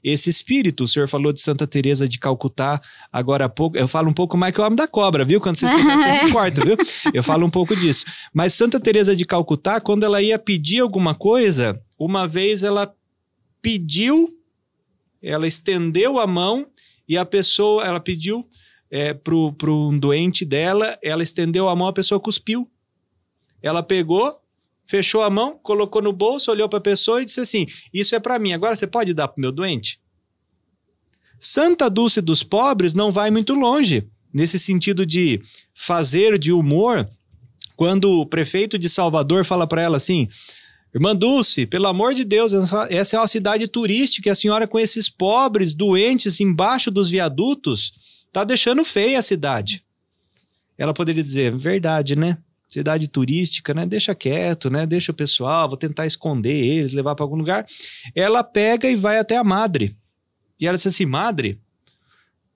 [0.04, 0.84] esse espírito.
[0.84, 2.82] O senhor falou de Santa Teresa de Calcutá
[3.12, 3.78] agora há pouco.
[3.78, 5.40] Eu falo um pouco mais que o homem da cobra, viu?
[5.40, 6.78] Quando vocês quiserem, me cortam, viu?
[7.14, 8.06] Eu falo um pouco disso.
[8.34, 12.94] Mas Santa Teresa de Calcutá, quando ela ia pedir alguma coisa, uma vez ela
[13.62, 14.30] pediu,
[15.22, 16.68] ela estendeu a mão
[17.08, 18.46] e a pessoa, ela pediu
[18.92, 22.70] é, pro um doente dela, ela estendeu a mão, a pessoa cuspiu.
[23.62, 24.39] Ela pegou,
[24.90, 28.20] fechou a mão, colocou no bolso, olhou para a pessoa e disse assim: Isso é
[28.20, 30.02] para mim, agora você pode dar para o meu doente?
[31.38, 35.44] Santa Dulce dos Pobres não vai muito longe, nesse sentido de
[35.76, 37.08] fazer de humor,
[37.76, 40.28] quando o prefeito de Salvador fala para ela assim.
[40.94, 42.52] Irmã Dulce, pelo amor de Deus,
[42.90, 44.32] essa é uma cidade turística.
[44.32, 47.94] A senhora, com esses pobres, doentes, embaixo dos viadutos,
[48.34, 49.86] tá deixando feia a cidade.
[50.76, 52.40] Ela poderia dizer: verdade, né?
[52.70, 53.86] Cidade turística, né?
[53.86, 54.86] Deixa quieto, né?
[54.86, 57.66] Deixa o pessoal, vou tentar esconder eles, levar para algum lugar.
[58.16, 59.98] Ela pega e vai até a madre.
[60.60, 61.60] E ela disse assim: Madre,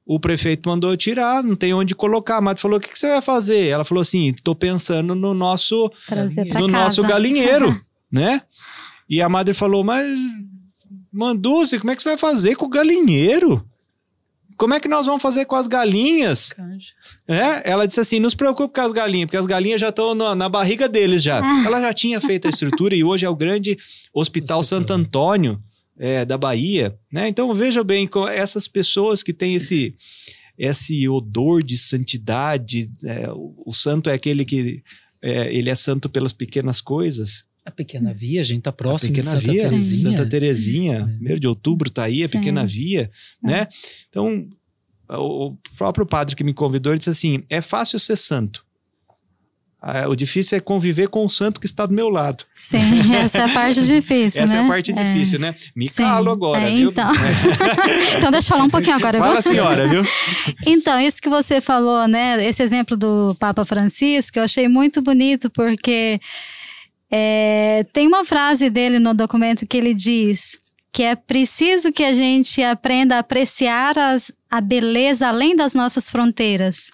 [0.05, 2.37] o prefeito mandou eu tirar, não tem onde colocar.
[2.37, 3.67] A madre falou: O que, que você vai fazer?
[3.67, 5.91] Ela falou assim: Estou pensando no nosso,
[6.59, 7.75] no nosso galinheiro,
[8.11, 8.41] né?
[9.09, 10.19] E a madre falou: Mas,
[11.11, 13.67] Manduce, como é que você vai fazer com o galinheiro?
[14.63, 16.55] Como é que nós vamos fazer com as galinhas?
[17.27, 20.15] É, ela disse assim: não se preocupe com as galinhas, porque as galinhas já estão
[20.15, 21.41] na, na, barriga deles já.
[21.43, 21.63] Ah.
[21.65, 23.71] Ela já tinha feito a estrutura e hoje é o grande
[24.13, 24.63] Hospital, Hospital.
[24.63, 25.61] Santo Antônio
[25.99, 26.97] é, da Bahia.
[27.11, 27.27] Né?
[27.27, 29.97] Então veja bem, essas pessoas que têm esse,
[30.57, 34.81] esse odor de santidade, é, o, o, santo é aquele que
[35.21, 37.43] é, ele é santo pelas pequenas coisas.
[37.65, 40.17] A Pequena Via, a gente tá próximo a Pequena de Santa Via, Terezinha.
[40.17, 42.37] Santa Terezinha, primeiro de outubro tá aí, a Sim.
[42.37, 43.09] Pequena Via,
[43.43, 43.47] é.
[43.47, 43.67] né?
[44.09, 44.47] Então,
[45.09, 48.65] o próprio padre que me convidou, ele disse assim, é fácil ser santo.
[49.85, 52.45] Ah, o difícil é conviver com o santo que está do meu lado.
[52.53, 52.79] Sim,
[53.15, 54.61] essa é a parte difícil, essa né?
[54.61, 54.93] é a parte é.
[54.93, 55.53] difícil, né?
[55.75, 56.03] Me Sim.
[56.03, 56.89] calo agora, é, viu?
[56.89, 57.11] Então.
[58.17, 59.19] então, deixa eu falar um pouquinho agora.
[59.19, 60.01] Fala, senhora, viu?
[60.65, 62.45] Então, isso que você falou, né?
[62.47, 66.17] Esse exemplo do Papa Francisco, eu achei muito bonito, porque
[67.15, 70.59] é, tem uma frase dele no documento que ele diz
[70.91, 76.09] que é preciso que a gente aprenda a apreciar as, a beleza além das nossas
[76.09, 76.89] fronteiras.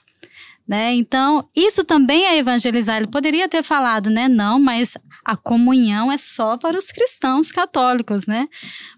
[0.68, 0.94] Né?
[0.94, 2.98] Então, isso também é evangelizar.
[2.98, 4.28] Ele poderia ter falado, né?
[4.28, 8.48] Não, mas a comunhão é só para os cristãos católicos, né?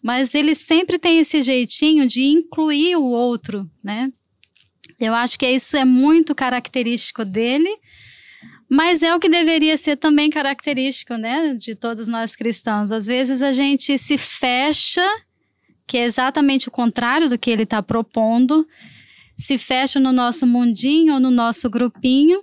[0.04, 4.12] Mas ele sempre tem esse jeitinho de incluir o outro, né?
[5.00, 7.70] Eu acho que isso é muito característico dele
[8.74, 12.90] mas é o que deveria ser também característico, né, de todos nós cristãos.
[12.90, 15.06] Às vezes a gente se fecha,
[15.86, 18.66] que é exatamente o contrário do que ele está propondo,
[19.38, 22.42] se fecha no nosso mundinho ou no nosso grupinho,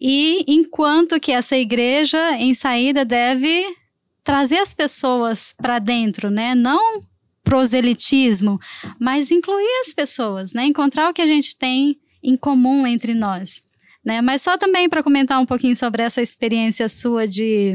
[0.00, 3.62] e enquanto que essa igreja em saída deve
[4.22, 6.54] trazer as pessoas para dentro, né?
[6.54, 7.02] Não
[7.42, 8.58] proselitismo,
[8.98, 10.64] mas incluir as pessoas, né?
[10.64, 13.60] Encontrar o que a gente tem em comum entre nós.
[14.04, 14.20] Né?
[14.20, 17.74] Mas só também para comentar um pouquinho sobre essa experiência sua de.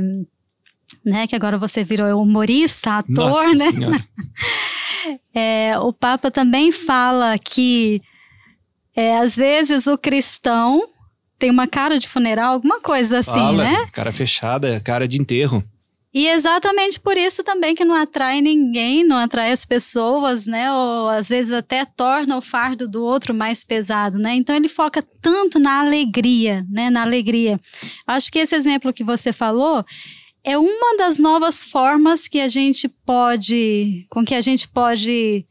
[1.06, 4.06] Né, que agora você virou humorista, ator, Nossa né?
[5.34, 8.02] é, o Papa também fala que
[8.96, 10.82] é, às vezes o cristão
[11.38, 13.88] tem uma cara de funeral, alguma coisa assim, fala, né?
[13.94, 15.64] Cara fechada, cara de enterro.
[16.12, 20.72] E exatamente por isso também que não atrai ninguém, não atrai as pessoas, né?
[20.74, 24.34] Ou às vezes até torna o fardo do outro mais pesado, né?
[24.34, 26.90] Então ele foca tanto na alegria, né?
[26.90, 27.60] Na alegria.
[28.08, 29.86] Acho que esse exemplo que você falou
[30.44, 35.46] é uma das novas formas que a gente pode, com que a gente pode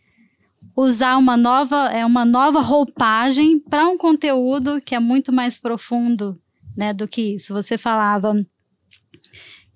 [0.77, 6.41] usar uma nova, é uma nova roupagem para um conteúdo que é muito mais profundo,
[6.77, 7.53] né, do que isso.
[7.53, 8.35] Você falava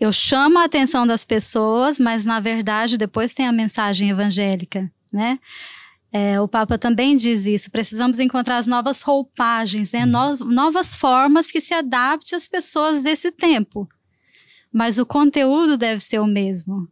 [0.03, 5.39] eu chamo a atenção das pessoas, mas na verdade depois tem a mensagem evangélica, né?
[6.11, 7.71] É, o Papa também diz isso.
[7.71, 10.05] Precisamos encontrar as novas roupagens, né?
[10.05, 13.89] No, novas formas que se adaptem às pessoas desse tempo.
[14.73, 16.89] Mas o conteúdo deve ser o mesmo.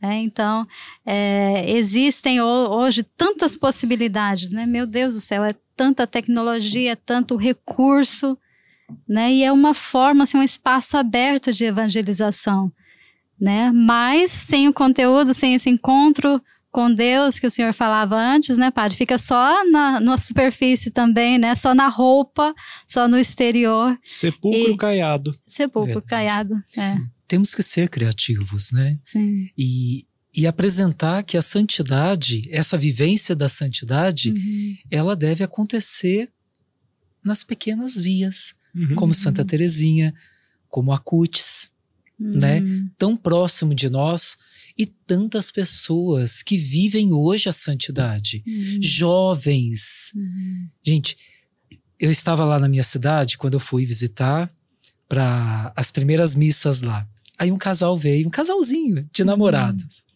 [0.00, 0.18] Né?
[0.20, 0.64] Então,
[1.04, 4.64] é, existem hoje tantas possibilidades, né?
[4.64, 8.38] Meu Deus do céu, é tanta tecnologia, tanto recurso
[9.08, 9.32] né?
[9.32, 12.72] E é uma forma, assim, um espaço aberto de evangelização,
[13.40, 13.70] né?
[13.72, 18.70] Mas sem o conteúdo, sem esse encontro com Deus que o senhor falava antes, né,
[18.70, 18.96] padre?
[18.96, 21.54] Fica só na, na superfície também, né?
[21.54, 22.54] Só na roupa,
[22.86, 23.98] só no exterior.
[24.06, 24.76] Sepulcro e...
[24.76, 25.38] caiado.
[25.46, 26.06] Sepulcro Verdade.
[26.06, 26.96] caiado, é.
[27.26, 28.98] Temos que ser criativos, né?
[29.04, 29.50] Sim.
[29.56, 34.76] E, e apresentar que a santidade, essa vivência da santidade, uhum.
[34.90, 36.30] ela deve acontecer
[37.22, 38.94] nas pequenas vias, uhum.
[38.94, 40.14] como Santa Teresinha,
[40.68, 41.70] como a Cutis,
[42.18, 42.30] uhum.
[42.34, 42.62] né?
[42.96, 44.36] Tão próximo de nós
[44.78, 48.78] e tantas pessoas que vivem hoje a santidade, uhum.
[48.80, 50.12] jovens.
[50.14, 50.68] Uhum.
[50.82, 51.16] Gente,
[51.98, 54.48] eu estava lá na minha cidade quando eu fui visitar
[55.08, 57.08] para as primeiras missas lá.
[57.38, 59.82] Aí um casal veio, um casalzinho de namorados.
[59.82, 60.08] Uhum.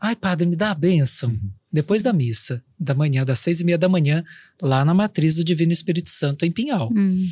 [0.00, 1.30] Ai, padre, me dá a bênção.
[1.30, 1.50] Uhum.
[1.72, 4.22] Depois da missa, da manhã, das seis e meia da manhã,
[4.60, 6.90] lá na matriz do Divino Espírito Santo, em Pinhal.
[6.92, 7.30] Uhum.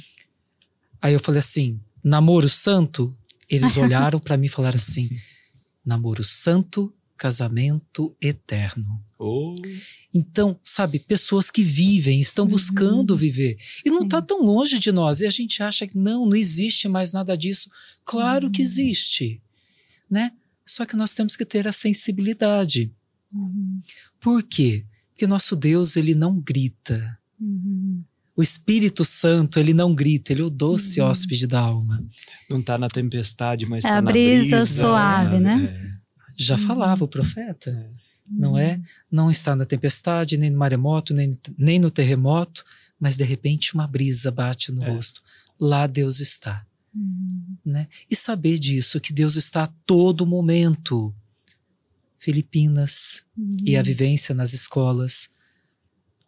[1.01, 3.17] Aí eu falei assim: namoro santo?
[3.49, 5.09] Eles olharam para mim e falaram assim:
[5.85, 9.05] namoro santo, casamento eterno.
[9.19, 9.53] Oh.
[10.15, 12.53] Então, sabe, pessoas que vivem, estão uhum.
[12.53, 13.57] buscando viver.
[13.85, 15.21] E não está tão longe de nós.
[15.21, 17.71] E a gente acha que não, não existe mais nada disso.
[18.05, 18.53] Claro uhum.
[18.53, 19.43] que existe,
[20.11, 20.33] né?
[20.65, 22.91] Só que nós temos que ter a sensibilidade.
[23.37, 23.81] Uhum.
[24.19, 24.87] Por quê?
[25.11, 27.20] Porque nosso Deus, ele não grita.
[28.37, 28.41] Uhum.
[28.41, 31.09] O Espírito Santo, ele não grita, ele é o doce uhum.
[31.09, 32.03] hóspede da alma.
[32.49, 34.57] Não está na tempestade, mas está é tá na brisa.
[34.57, 35.97] brisa suave, é, né?
[35.97, 36.01] É.
[36.37, 36.67] Já uhum.
[36.67, 37.89] falava o profeta, é.
[38.29, 38.81] não é?
[39.11, 42.65] Não está na tempestade, nem no maremoto, nem, nem no terremoto,
[42.99, 44.91] mas de repente uma brisa bate no é.
[44.91, 45.23] rosto.
[45.61, 46.65] Lá Deus está.
[46.95, 47.57] Uhum.
[47.65, 47.87] Né?
[48.11, 51.15] E saber disso, que Deus está a todo momento.
[52.19, 53.25] Filipinas
[53.65, 53.85] e a uhum.
[53.85, 55.31] vivência nas escolas,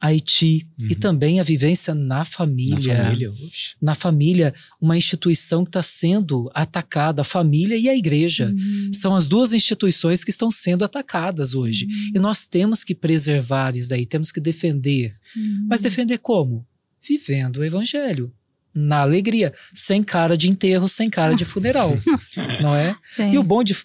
[0.03, 0.89] Haiti uhum.
[0.91, 2.95] e também a vivência na família.
[2.95, 3.33] Na família,
[3.81, 8.53] na família uma instituição que está sendo atacada, a família e a igreja.
[8.53, 8.91] Uhum.
[8.93, 11.87] São as duas instituições que estão sendo atacadas hoje.
[11.87, 12.11] Uhum.
[12.17, 15.15] E nós temos que preservar isso daí, temos que defender.
[15.37, 15.67] Uhum.
[15.69, 16.67] Mas defender como?
[17.01, 18.33] Vivendo o evangelho.
[18.75, 21.97] Na alegria, sem cara de enterro, sem cara de funeral,
[22.61, 22.97] não é?
[23.05, 23.31] Sim.
[23.31, 23.77] E o bom de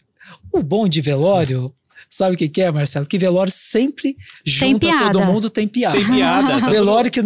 [0.51, 1.73] o bom de velório,
[2.09, 3.05] Sabe o que, que é, Marcelo?
[3.05, 5.97] Que velório sempre junta todo mundo, tem piada.
[5.97, 6.59] Tem piada.
[6.59, 7.19] Tá velório que.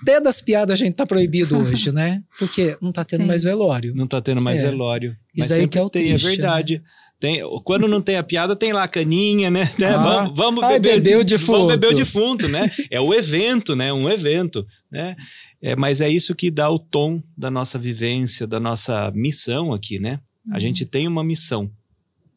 [0.00, 2.22] Até das piadas a gente tá proibido hoje, né?
[2.38, 3.26] Porque não tá tendo Sim.
[3.26, 3.94] mais velório.
[3.94, 4.62] Não tá tendo mais é.
[4.62, 5.16] velório.
[5.34, 6.74] Isso aí que é o tem, é triste, É verdade.
[6.74, 6.82] Né?
[7.20, 9.68] Tem, quando não tem a piada, tem lá a caninha, né?
[9.82, 11.52] Ah, vamos, vamos ai, beber, beber o defunto.
[11.52, 12.70] Vamos beber o defunto, né?
[12.90, 13.92] É o evento, né?
[13.92, 15.16] Um evento, né?
[15.60, 19.98] É, mas é isso que dá o tom da nossa vivência, da nossa missão aqui,
[19.98, 20.20] né?
[20.50, 20.60] A uhum.
[20.60, 21.68] gente tem uma missão,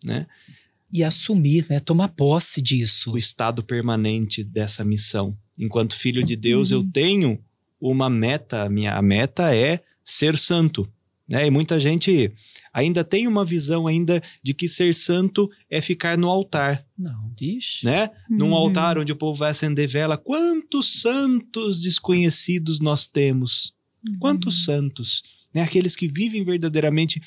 [0.03, 0.25] né?
[0.91, 3.11] E assumir, né, tomar posse disso.
[3.13, 5.37] O estado permanente dessa missão.
[5.57, 6.77] Enquanto filho de Deus, uhum.
[6.77, 7.39] eu tenho
[7.79, 10.87] uma meta, a minha a meta é ser santo.
[11.27, 11.47] Né?
[11.47, 12.31] E muita gente
[12.73, 16.85] ainda tem uma visão ainda de que ser santo é ficar no altar.
[16.97, 17.79] Não, diz.
[17.83, 18.09] Né?
[18.29, 18.37] Uhum.
[18.37, 20.17] Num altar onde o povo vai acender vela.
[20.17, 23.73] Quantos santos desconhecidos nós temos?
[24.05, 24.19] Uhum.
[24.19, 25.23] Quantos santos?
[25.53, 25.61] Né?
[25.61, 27.21] Aqueles que vivem verdadeiramente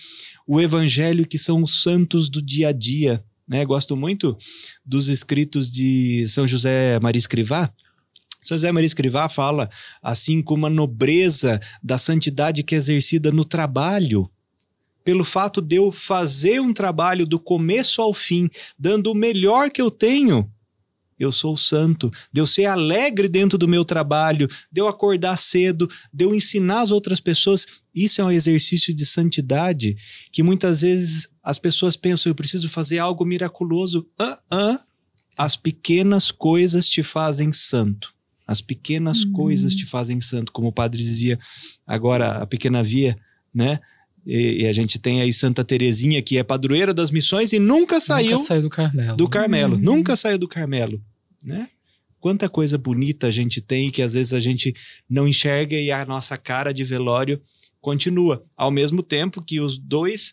[0.46, 3.24] o evangelho, que são os santos do dia a dia.
[3.46, 3.64] Né?
[3.64, 4.36] Gosto muito
[4.84, 7.72] dos escritos de São José Maria Escrivá.
[8.42, 9.70] São José Maria Escrivá fala
[10.02, 14.30] assim como a nobreza da santidade que é exercida no trabalho,
[15.02, 19.80] pelo fato de eu fazer um trabalho do começo ao fim, dando o melhor que
[19.80, 20.50] eu tenho,
[21.18, 25.88] eu sou santo, de eu ser alegre dentro do meu trabalho, de eu acordar cedo,
[26.12, 27.66] de eu ensinar as outras pessoas.
[27.94, 29.96] Isso é um exercício de santidade
[30.32, 34.06] que muitas vezes as pessoas pensam, eu preciso fazer algo miraculoso.
[34.18, 34.80] Ah, ah.
[35.36, 38.14] As pequenas coisas te fazem santo.
[38.46, 39.32] As pequenas uhum.
[39.32, 41.38] coisas te fazem santo, como o padre dizia
[41.86, 43.16] agora, a pequena via,
[43.52, 43.80] né?
[44.26, 48.00] E, e, a gente tem aí Santa Terezinha, que é padroeira das missões e nunca
[48.00, 49.16] saiu, nunca saiu do Carmelo.
[49.16, 49.82] Do Carmelo, uhum.
[49.82, 51.02] nunca saiu do Carmelo,
[51.44, 51.68] né?
[52.18, 54.74] Quanta coisa bonita a gente tem que às vezes a gente
[55.08, 57.38] não enxerga e a nossa cara de velório
[57.82, 58.42] continua.
[58.56, 60.32] Ao mesmo tempo que os dois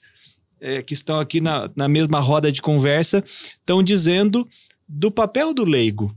[0.62, 4.48] é, que estão aqui na, na mesma roda de conversa estão dizendo
[4.88, 6.16] do papel do leigo.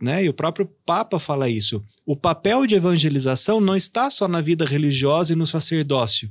[0.00, 0.24] Né?
[0.24, 1.82] E o próprio Papa fala isso.
[2.04, 6.30] O papel de evangelização não está só na vida religiosa e no sacerdócio,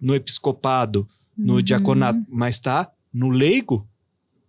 [0.00, 1.62] no episcopado, no uhum.
[1.62, 3.88] diaconato, mas está no leigo,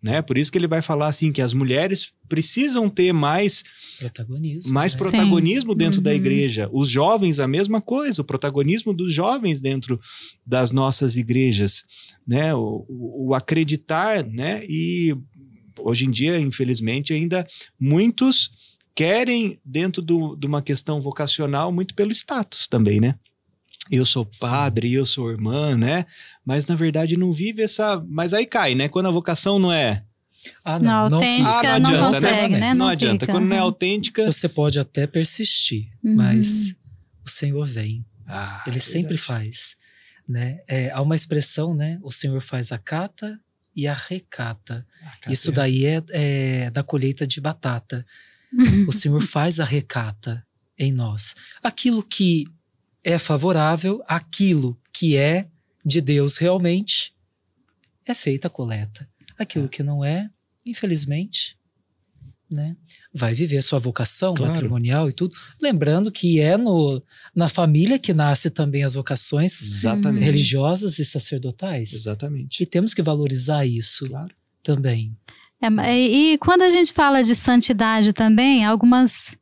[0.01, 0.21] né?
[0.21, 3.63] Por isso que ele vai falar assim que as mulheres precisam ter mais
[3.99, 4.99] protagonismo, mais né?
[4.99, 5.77] protagonismo Sim.
[5.77, 6.03] dentro uhum.
[6.03, 6.69] da igreja.
[6.71, 9.99] Os jovens a mesma coisa, o protagonismo dos jovens dentro
[10.45, 11.83] das nossas igrejas,
[12.25, 12.55] né?
[12.55, 14.63] O, o, o acreditar, né?
[14.67, 15.15] E
[15.77, 17.45] hoje em dia, infelizmente, ainda
[17.79, 18.51] muitos
[18.95, 23.15] querem dentro do, de uma questão vocacional muito pelo status também, né?
[23.89, 24.95] Eu sou padre, Sim.
[24.95, 26.05] eu sou irmã, né?
[26.45, 28.03] Mas na verdade não vive essa.
[28.07, 28.87] Mas aí cai, né?
[28.87, 30.03] Quando a vocação não é.
[30.63, 32.29] Ah, não, não autêntica ah, não, adianta, não né?
[32.29, 32.59] consegue, né?
[32.59, 32.69] né?
[32.69, 33.25] Não, não adianta.
[33.25, 33.33] Fica.
[33.33, 34.25] Quando não é autêntica.
[34.25, 36.15] Você pode até persistir, uhum.
[36.15, 36.75] mas
[37.25, 38.05] o Senhor vem.
[38.27, 39.75] Ah, Ele sempre faz.
[40.27, 40.59] Né?
[40.67, 41.99] É, há uma expressão, né?
[42.03, 43.39] O Senhor faz a cata
[43.75, 44.85] e a recata.
[45.25, 48.05] Ah, Isso daí é, é, da colheita de batata.
[48.87, 50.45] o Senhor faz a recata
[50.77, 51.35] em nós.
[51.61, 52.45] Aquilo que
[53.03, 55.47] é favorável àquilo que é
[55.85, 57.13] de Deus realmente,
[58.05, 59.07] é feita a coleta.
[59.37, 60.29] Aquilo que não é,
[60.65, 61.57] infelizmente,
[62.51, 62.75] né,
[63.13, 64.51] vai viver sua vocação claro.
[64.51, 65.35] matrimonial e tudo.
[65.61, 67.01] Lembrando que é no,
[67.35, 70.23] na família que nasce também as vocações Exatamente.
[70.23, 71.93] religiosas e sacerdotais.
[71.93, 72.63] Exatamente.
[72.63, 74.33] E temos que valorizar isso claro.
[74.63, 75.15] também.
[75.61, 79.37] É, e quando a gente fala de santidade também, algumas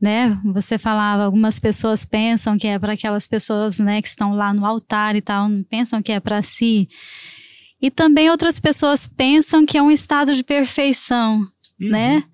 [0.00, 0.38] né?
[0.44, 4.66] Você falava, algumas pessoas pensam que é para aquelas pessoas, né, que estão lá no
[4.66, 6.88] altar e tal, pensam que é para si.
[7.80, 11.38] E também outras pessoas pensam que é um estado de perfeição,
[11.80, 11.88] uhum.
[11.88, 12.24] né?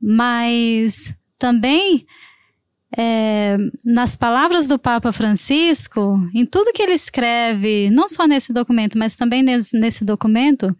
[0.00, 2.06] Mas também
[2.96, 8.96] é, nas palavras do Papa Francisco, em tudo que ele escreve, não só nesse documento,
[8.96, 10.74] mas também nesse, nesse documento,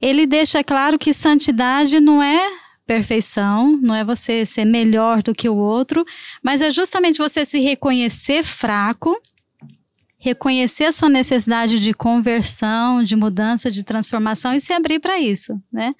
[0.00, 5.48] ele deixa claro que santidade não é perfeição, não é você ser melhor do que
[5.48, 6.04] o outro,
[6.42, 9.20] mas é justamente você se reconhecer fraco,
[10.22, 15.60] reconhecer a sua necessidade de conversão, de mudança, de transformação e se abrir para isso,
[15.72, 15.96] né?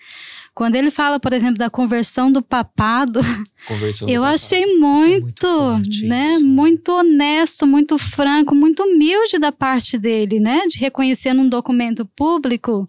[0.54, 3.20] Quando ele fala, por exemplo, da conversão do papado,
[3.66, 6.46] conversão eu achei muito, é muito né, isso.
[6.46, 12.88] muito honesto, muito franco, muito humilde da parte dele, né, de reconhecer num documento público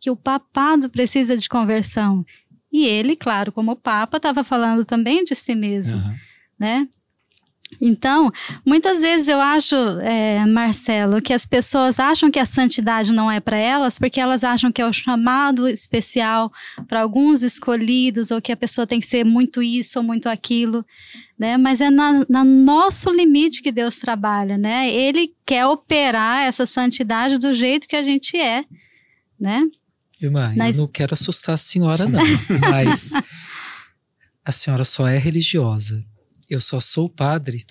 [0.00, 2.24] que o papado precisa de conversão
[2.72, 6.14] e ele, claro, como Papa, estava falando também de si mesmo, uhum.
[6.58, 6.88] né?
[7.80, 8.30] Então,
[8.66, 13.40] muitas vezes eu acho, é, Marcelo, que as pessoas acham que a santidade não é
[13.40, 16.52] para elas porque elas acham que é o chamado especial
[16.86, 20.84] para alguns escolhidos ou que a pessoa tem que ser muito isso ou muito aquilo,
[21.38, 21.56] né?
[21.56, 24.90] Mas é na, na nosso limite que Deus trabalha, né?
[24.90, 28.64] Ele quer operar essa santidade do jeito que a gente é,
[29.40, 29.60] né?
[30.26, 30.76] Irmã, mas...
[30.76, 32.20] eu não quero assustar a senhora, não,
[32.70, 33.12] mas
[34.44, 36.04] a senhora só é religiosa.
[36.48, 37.64] Eu só sou padre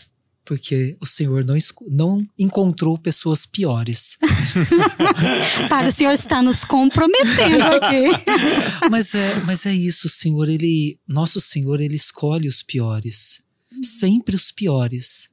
[0.44, 1.56] porque o Senhor não,
[1.90, 4.18] não encontrou pessoas piores.
[5.70, 8.10] Para, o Senhor está nos comprometendo aqui.
[8.90, 13.42] mas, é, mas é isso, o Senhor, ele, nosso Senhor, ele escolhe os piores.
[13.84, 15.30] Sempre os piores.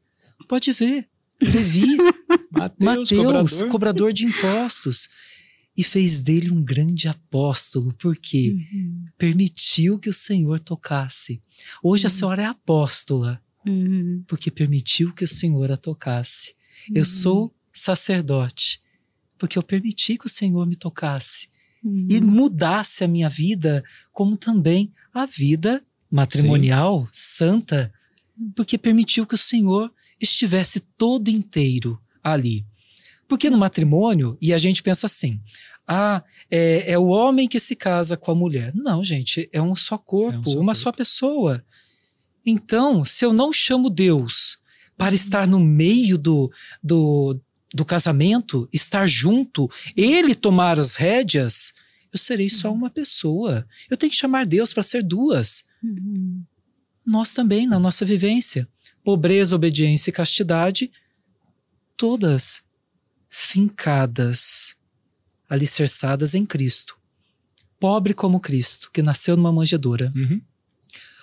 [0.49, 1.09] Pode ver.
[1.41, 1.97] Levi,
[2.51, 3.69] Mateus, Mateus cobrador.
[3.71, 5.09] cobrador de impostos
[5.79, 9.05] e fez dele um grande apóstolo, porque uhum.
[9.16, 11.41] permitiu que o Senhor tocasse.
[11.81, 12.09] Hoje uhum.
[12.09, 14.24] a senhora é apóstola, uhum.
[14.26, 16.53] porque permitiu que o Senhor a tocasse.
[16.93, 17.05] Eu uhum.
[17.05, 18.81] sou sacerdote,
[19.39, 21.47] porque eu permiti que o Senhor me tocasse
[21.85, 22.26] e uhum.
[22.26, 27.11] mudasse a minha vida, como também a vida matrimonial, Sim.
[27.12, 27.93] santa,
[28.57, 32.66] porque permitiu que o Senhor estivesse todo inteiro ali.
[33.29, 35.39] Porque no matrimônio, e a gente pensa assim,
[35.87, 38.72] ah, é, é, o homem que se casa com a mulher.
[38.74, 40.81] Não, gente, é um só corpo, é um só uma corpo.
[40.81, 41.64] só pessoa.
[42.45, 44.59] Então, se eu não chamo Deus
[44.97, 46.51] para estar no meio do,
[46.83, 47.39] do,
[47.74, 51.72] do casamento, estar junto, ele tomar as rédeas,
[52.12, 53.66] eu serei só uma pessoa.
[53.91, 55.64] Eu tenho que chamar Deus para ser duas.
[55.83, 56.43] Uhum.
[57.07, 58.68] Nós também, na nossa vivência.
[59.05, 60.91] Pobreza, obediência e castidade,
[61.97, 62.62] todas
[63.29, 64.76] fincadas,
[65.49, 66.97] alicerçadas em Cristo.
[67.81, 70.11] Pobre como Cristo, que nasceu numa manjedoura.
[70.16, 70.41] Uhum.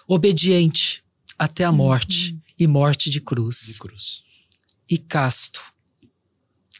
[0.07, 1.03] Obediente
[1.37, 2.41] até a morte uhum.
[2.59, 3.73] e morte de cruz.
[3.73, 4.23] de cruz.
[4.89, 5.73] E casto.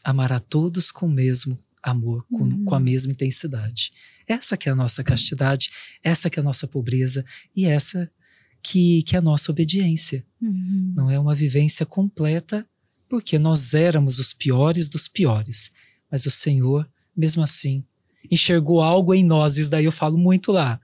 [0.02, 2.64] amar a todos com o mesmo amor, com, Uhum.
[2.64, 3.92] com a mesma intensidade.
[4.26, 5.70] Essa que é a nossa castidade,
[6.02, 7.24] essa que é a nossa pobreza
[7.54, 8.10] e essa
[8.62, 10.24] que, que é a nossa obediência.
[10.40, 10.92] Uhum.
[10.96, 12.66] Não é uma vivência completa,
[13.08, 15.70] porque nós éramos os piores dos piores.
[16.10, 17.84] Mas o Senhor, mesmo assim,
[18.30, 20.80] enxergou algo em nós, isso daí eu falo muito lá.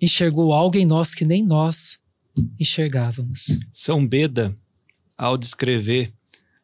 [0.00, 1.98] Enxergou algo em nós que nem nós
[2.58, 3.58] enxergávamos.
[3.72, 4.56] São Beda,
[5.16, 6.12] ao descrever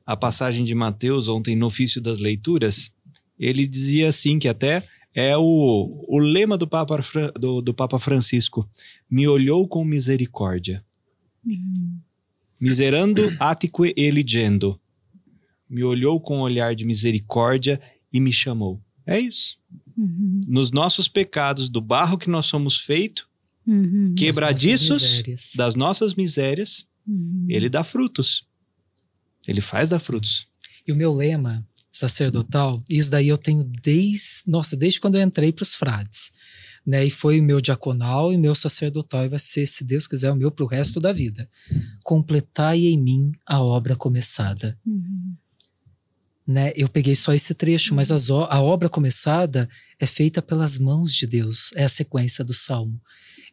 [0.04, 2.90] a passagem de Mateus ontem no ofício das leituras,
[3.38, 4.82] ele dizia assim que até
[5.14, 7.00] é o, o lema do Papa,
[7.38, 8.68] do, do Papa Francisco,
[9.10, 10.84] me olhou com misericórdia.
[12.60, 14.80] Miserando atque eligendo.
[15.72, 17.80] Me olhou com um olhar de misericórdia
[18.12, 18.80] e me chamou.
[19.06, 19.56] É isso.
[19.96, 20.40] Uhum.
[20.46, 23.28] Nos nossos pecados, do barro que nós somos feito,
[23.66, 24.12] Uhum.
[24.16, 25.52] Que- Quebradiços Das nossas misérias.
[25.56, 27.46] das nossas misérias, Uhum.
[27.48, 28.44] ele dá frutos.
[29.46, 30.46] Ele faz dar frutos.
[30.86, 35.52] E o meu lema sacerdotal, isso daí eu tenho desde, nossa, desde quando eu entrei
[35.52, 36.32] para os frades.
[36.84, 40.32] Né, e foi o meu diaconal e meu sacerdotal, e vai ser, se Deus quiser,
[40.32, 41.48] o meu para o resto da vida.
[42.02, 44.76] Completai em mim a obra começada.
[44.84, 45.36] Uhum.
[46.46, 46.72] Né?
[46.74, 49.68] Eu peguei só esse trecho, mas as o- a obra começada
[49.98, 53.00] é feita pelas mãos de Deus, é a sequência do salmo.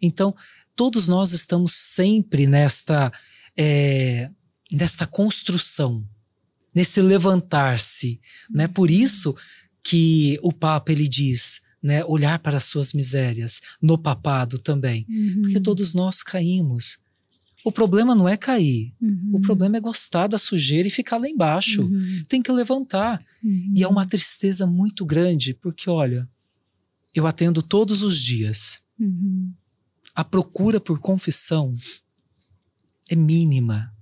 [0.01, 0.33] Então,
[0.75, 3.11] todos nós estamos sempre nesta,
[3.55, 4.29] é,
[4.71, 6.03] nesta construção,
[6.73, 8.19] nesse levantar-se.
[8.49, 8.67] Né?
[8.67, 9.35] Por isso
[9.83, 15.41] que o Papa ele diz, né, olhar para as suas misérias, no papado também, Uhum.
[15.43, 16.97] porque todos nós caímos.
[17.63, 19.31] O problema não é cair, Uhum.
[19.33, 22.23] o problema é gostar da sujeira e ficar lá embaixo Uhum.
[22.27, 23.23] tem que levantar.
[23.43, 23.73] Uhum.
[23.75, 26.27] E é uma tristeza muito grande, porque olha,
[27.13, 28.81] eu atendo todos os dias.
[28.99, 29.51] Uhum.
[30.15, 31.75] A procura por confissão
[33.09, 33.93] é mínima.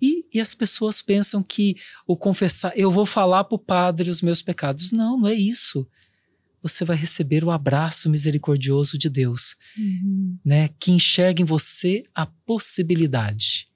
[0.00, 1.76] E, e as pessoas pensam que
[2.06, 4.90] o confessar, eu vou falar para o padre os meus pecados.
[4.90, 5.86] Não, não é isso.
[6.62, 10.38] Você vai receber o abraço misericordioso de Deus, Uhum.
[10.44, 10.68] né?
[10.78, 13.66] Que enxerga em você a possibilidade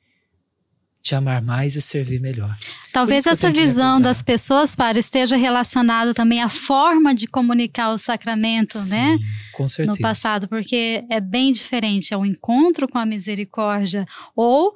[1.03, 2.57] de amar mais e servir melhor.
[2.93, 8.77] Talvez essa visão das pessoas, para esteja relacionado também à forma de comunicar o sacramento,
[8.87, 9.17] né?
[9.17, 9.93] Sim, Com certeza.
[9.97, 12.13] No passado, porque é bem diferente.
[12.13, 14.75] É o encontro com a misericórdia ou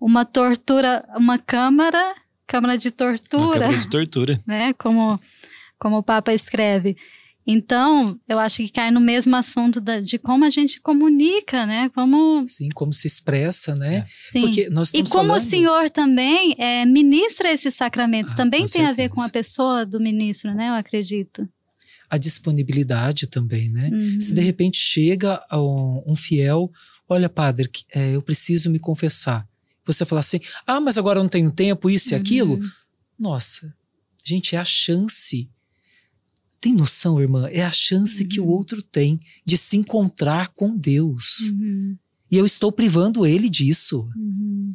[0.00, 4.42] uma tortura, uma câmara, câmara de Uma tortura, câmara de tortura.
[4.46, 4.72] né?
[4.72, 5.20] Como,
[5.82, 6.96] como o Papa escreve.
[7.44, 11.88] Então, eu acho que cai no mesmo assunto da- de como a gente comunica, né?
[11.92, 14.04] Como, Sim, como se expressa, né?
[14.06, 14.42] sim.
[14.42, 15.38] Porque nós E como falando...
[15.38, 19.14] o senhor também é, ministra esse sacramento, Ah, também tem a ver certeza.
[19.16, 20.68] com a pessoa do ministro, né?
[20.68, 21.48] Eu acredito.
[22.08, 23.90] A disponibilidade também, né?
[23.92, 24.20] Uhum.
[24.20, 26.70] Se de repente chega um, um fiel,
[27.08, 29.44] olha, padre, que- é, eu preciso me confessar.
[29.84, 32.54] Você fala assim, ah, mas agora eu não tenho tempo, isso e aquilo.
[32.54, 32.70] Uhum.
[33.18, 33.74] Nossa,
[34.24, 35.50] gente, é a chance.
[36.62, 37.48] Tem noção, irmã?
[37.50, 38.50] É a chance que o Uhum.
[38.50, 41.50] outro tem de se encontrar com Deus.
[41.50, 41.98] Uhum.
[42.30, 44.08] E eu estou privando ele disso.
[44.16, 44.72] Uhum.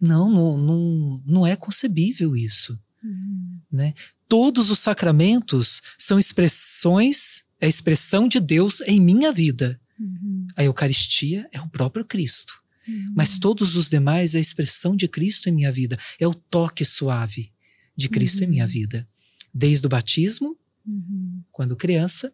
[0.00, 2.78] Não, não, não, não é concebível isso.
[3.02, 3.92] Uhum.
[4.28, 9.80] Todos os sacramentos são expressões, é a expressão de Deus em minha vida.
[9.98, 10.46] Uhum.
[10.56, 12.52] A Eucaristia é o próprio Cristo.
[12.86, 13.14] Uhum.
[13.16, 15.98] Mas todos os demais é a expressão de Cristo em minha vida.
[16.20, 17.50] É o toque suave
[17.96, 18.70] de Cristo em minha Uhum.
[18.70, 19.08] vida.
[19.52, 20.56] Desde o batismo,
[20.86, 21.30] Uhum.
[21.50, 22.32] quando criança,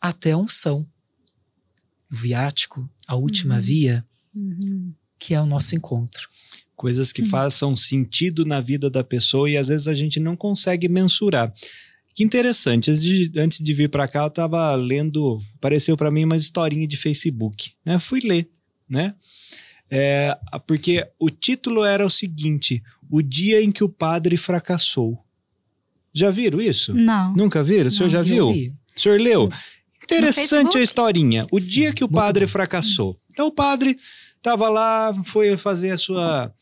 [0.00, 0.86] até a unção.
[2.10, 3.60] O viático, a última Uhum.
[3.60, 4.92] via, Uhum.
[5.18, 6.28] que é o nosso encontro.
[6.74, 10.88] Coisas que façam sentido na vida da pessoa e às vezes a gente não consegue
[10.88, 11.52] mensurar.
[12.14, 16.24] Que interessante, antes de, antes de vir para cá, eu estava lendo, apareceu para mim
[16.24, 17.98] uma historinha de Facebook, né?
[17.98, 18.50] Fui ler,
[18.88, 19.14] né?
[19.90, 20.36] É,
[20.66, 25.22] porque o título era o seguinte: O dia em que o padre fracassou.
[26.12, 26.92] Já viram isso?
[26.94, 27.34] Não.
[27.34, 27.86] Nunca viram?
[27.88, 28.10] O senhor Não.
[28.10, 28.48] já viu?
[28.50, 28.72] aí?
[28.96, 29.50] O senhor leu?
[30.02, 31.46] Interessante a historinha.
[31.52, 32.50] O Sim, dia que o padre bom.
[32.52, 33.18] fracassou.
[33.30, 33.96] Então o padre
[34.36, 36.52] estava lá, foi fazer a sua.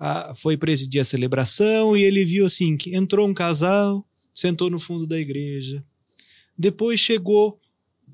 [0.00, 4.78] a- foi presidir a celebração e ele viu assim: que entrou um casal, sentou no
[4.78, 5.82] fundo da igreja.
[6.56, 7.58] Depois chegou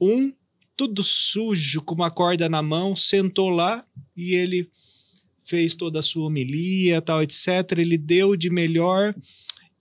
[0.00, 0.32] um,
[0.76, 3.84] tudo sujo, com uma corda na mão, sentou lá
[4.16, 4.68] e ele
[5.44, 7.48] fez toda a sua homilia, tal, etc.
[7.76, 9.14] Ele deu de melhor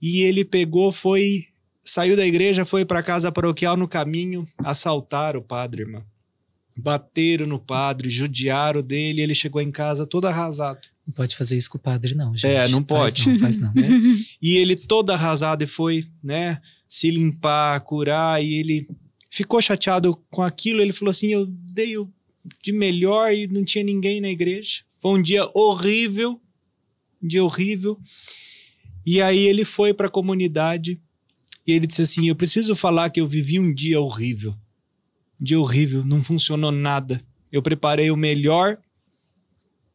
[0.06, 1.46] e ele pegou, foi
[1.82, 6.04] saiu da igreja, foi para casa paroquial no caminho, assaltaram o padre, irmão.
[6.76, 10.80] Bateram no padre, judiaram dele, ele chegou em casa todo arrasado.
[11.06, 12.50] Não pode fazer isso com o padre, não, gente.
[12.50, 13.28] É, não Faz pode.
[13.30, 13.72] não, faz não.
[13.74, 13.88] né?
[14.42, 18.86] E ele todo arrasado e foi, né, se limpar, curar, e ele
[19.30, 22.12] ficou chateado com aquilo, ele falou assim, eu dei o
[22.62, 24.82] de melhor e não tinha ninguém na igreja.
[25.00, 26.38] Foi um dia horrível,
[27.22, 27.98] um dia horrível.
[29.06, 31.00] E aí ele foi para a comunidade
[31.66, 34.52] e ele disse assim: Eu preciso falar que eu vivi um dia horrível.
[35.40, 37.20] Um dia horrível, não funcionou nada.
[37.50, 38.78] Eu preparei o melhor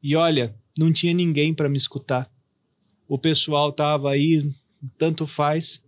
[0.01, 2.32] e olha, não tinha ninguém para me escutar.
[3.07, 4.49] O pessoal tava aí,
[4.97, 5.84] tanto faz.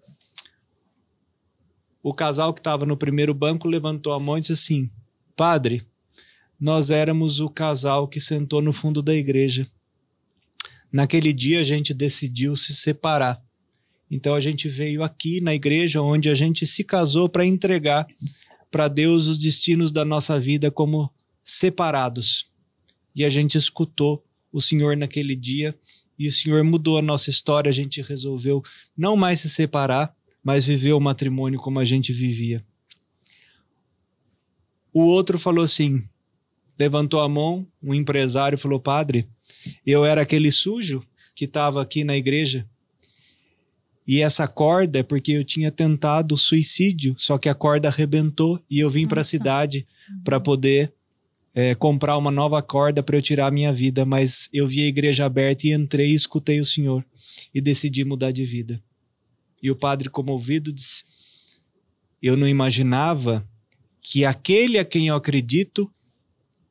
[2.03, 4.89] O casal que estava no primeiro banco levantou a mão e disse assim:
[5.35, 5.85] Padre,
[6.59, 9.69] nós éramos o casal que sentou no fundo da igreja.
[10.91, 13.41] Naquele dia a gente decidiu se separar.
[14.09, 18.05] Então a gente veio aqui na igreja onde a gente se casou para entregar
[18.69, 21.09] para Deus os destinos da nossa vida como
[21.43, 22.49] separados.
[23.15, 25.77] E a gente escutou o Senhor naquele dia
[26.19, 27.69] e o Senhor mudou a nossa história.
[27.69, 28.61] A gente resolveu
[28.97, 30.13] não mais se separar,
[30.43, 32.63] mas viver o matrimônio como a gente vivia.
[34.93, 36.03] O outro falou assim:
[36.77, 39.27] levantou a mão, um empresário falou: Padre,
[39.85, 41.03] eu era aquele sujo
[41.35, 42.67] que estava aqui na igreja.
[44.07, 48.79] E essa corda é porque eu tinha tentado suicídio, só que a corda arrebentou e
[48.79, 49.87] eu vim para a cidade
[50.23, 50.91] para poder
[51.53, 54.05] é, comprar uma nova corda para eu tirar a minha vida.
[54.05, 57.05] Mas eu vi a igreja aberta e entrei e escutei o Senhor
[57.53, 58.81] e decidi mudar de vida.
[59.61, 61.05] E o padre, comovido, disse:
[62.21, 63.47] Eu não imaginava
[64.01, 65.91] que aquele a quem eu acredito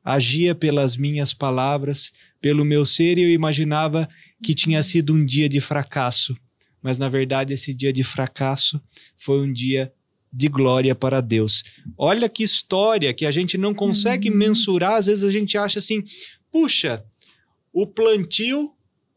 [0.05, 4.09] agia pelas minhas palavras, pelo meu ser, e eu imaginava
[4.43, 6.35] que tinha sido um dia de fracasso.
[6.83, 8.81] Mas na verdade, esse dia de fracasso
[9.17, 9.93] foi um dia
[10.33, 11.63] de glória para Deus.
[11.99, 14.37] Olha que história que a gente não consegue uhum.
[14.37, 16.03] mensurar, às vezes a gente acha assim:
[16.51, 17.05] puxa,
[17.73, 18.75] o plantio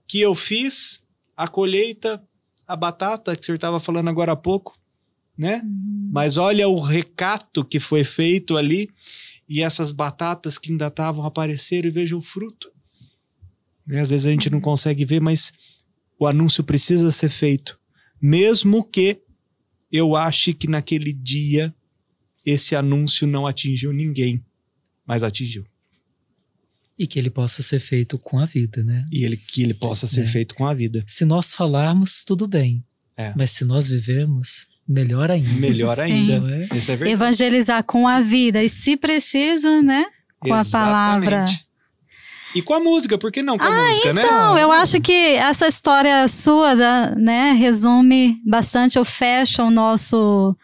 [0.07, 1.03] que eu fiz,
[1.37, 2.21] a colheita,
[2.67, 4.77] a batata que o senhor estava falando agora há pouco,
[5.37, 5.61] né?
[5.63, 6.09] Uhum.
[6.11, 8.89] Mas olha o recato que foi feito ali
[9.47, 12.72] e essas batatas que ainda estavam aparecendo e veja o fruto.
[13.87, 15.51] E às vezes a gente não consegue ver, mas
[16.19, 17.79] o anúncio precisa ser feito,
[18.21, 19.19] mesmo que
[19.91, 21.73] eu ache que naquele dia
[22.45, 24.43] esse anúncio não atingiu ninguém,
[25.05, 25.65] mas atingiu.
[26.97, 29.05] E que ele possa ser feito com a vida, né?
[29.11, 30.27] E ele, que ele possa ser é.
[30.27, 31.03] feito com a vida.
[31.07, 32.81] Se nós falarmos, tudo bem.
[33.17, 33.33] É.
[33.35, 35.59] Mas se nós vivermos, melhor ainda.
[35.59, 36.67] Melhor ainda.
[36.71, 36.77] É?
[36.77, 37.11] Isso é verdade.
[37.11, 40.05] Evangelizar com a vida e, se preciso, né?
[40.39, 40.75] Com Exatamente.
[40.75, 41.45] a palavra.
[42.55, 44.23] E com a música, por que não com a ah, música, então, né?
[44.23, 50.55] Então, eu acho que essa história sua, da, né, resume bastante ou fecha o nosso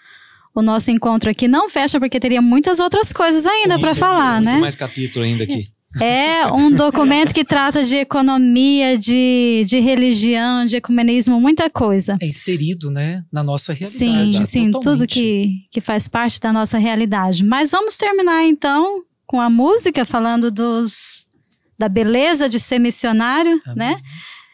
[0.53, 1.47] o nosso encontro aqui.
[1.47, 4.57] Não fecha porque teria muitas outras coisas ainda para falar, né?
[4.57, 5.69] mais capítulo ainda aqui.
[5.99, 12.15] É um documento que trata de economia, de, de religião, de ecumenismo, muita coisa.
[12.21, 14.37] É inserido, né, na nossa realidade.
[14.37, 17.43] Sim, sim, tudo que, que faz parte da nossa realidade.
[17.43, 21.25] Mas vamos terminar então com a música, falando dos,
[21.79, 23.77] da beleza de ser missionário, Amém.
[23.77, 24.01] né?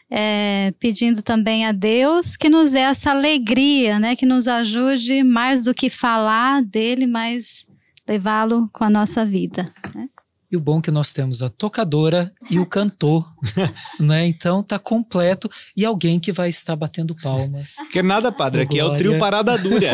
[0.08, 4.14] É, pedindo também a Deus que nos dê essa alegria, né?
[4.14, 7.66] Que nos ajude mais do que falar dele, mas
[8.08, 9.68] levá-lo com a nossa vida.
[9.92, 10.08] Né?
[10.50, 13.28] E o bom é que nós temos a tocadora e o cantor,
[13.98, 14.24] né?
[14.28, 17.74] Então tá completo e alguém que vai estar batendo palmas.
[17.90, 19.90] Que nada, padre, aqui é o trio Parada Dura.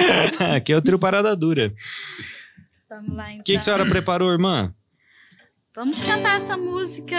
[0.56, 1.70] aqui é o trio Parada Dura.
[2.88, 3.40] Vamos lá então.
[3.40, 4.72] O que, que a senhora preparou, irmã?
[5.74, 7.16] Vamos cantar essa música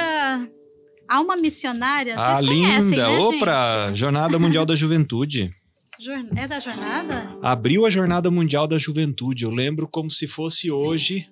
[1.08, 2.18] Alma Missionária.
[2.18, 3.08] Vocês ah, conhecem, linda!
[3.08, 3.93] Né, Opa!
[3.93, 5.56] Jornada Mundial da Juventude.
[6.36, 7.38] É da jornada?
[7.41, 9.45] Abriu a Jornada Mundial da Juventude.
[9.45, 11.30] Eu lembro como se fosse hoje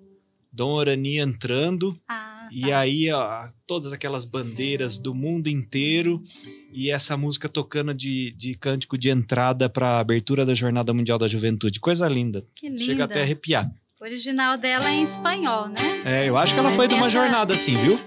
[0.49, 1.99] Dom Orani entrando.
[2.07, 2.49] Ah, tá.
[2.53, 6.23] E aí, ó, todas aquelas bandeiras do mundo inteiro
[6.71, 11.17] e essa música tocando de, de cântico de entrada para a abertura da Jornada Mundial
[11.17, 11.81] da Juventude.
[11.81, 12.47] Coisa linda.
[12.55, 12.83] Que linda.
[12.83, 13.69] Chega até a arrepiar.
[14.01, 16.01] O original dela é em espanhol, né?
[16.05, 17.19] É, eu acho que ela foi de uma essa...
[17.19, 17.99] jornada assim, viu?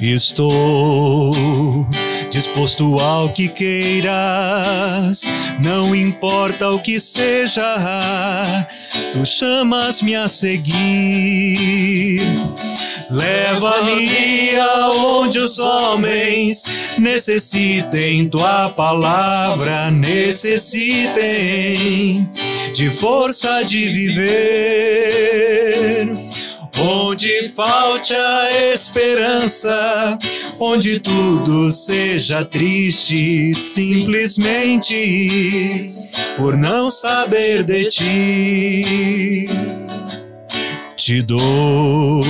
[0.00, 1.86] Estou
[2.32, 5.22] disposto ao que queiras,
[5.62, 7.62] não importa o que seja,
[9.12, 12.22] tu chamas-me a seguir.
[13.10, 21.10] Leva-me aonde os homens necessitem tua palavra, necessitem
[22.74, 24.72] de força de viver
[26.82, 30.18] onde falte a esperança,
[30.64, 34.94] onde tudo seja triste, simplesmente
[36.36, 39.48] por não saber de ti.
[40.96, 42.22] Te dou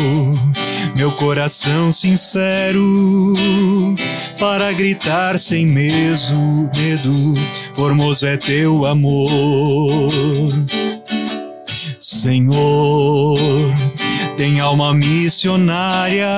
[0.96, 3.04] meu coração sincero
[4.40, 7.34] para gritar sem medo, medo.
[7.74, 10.10] Formoso é teu amor,
[11.98, 13.38] Senhor.
[14.36, 16.28] Tem alma missionária,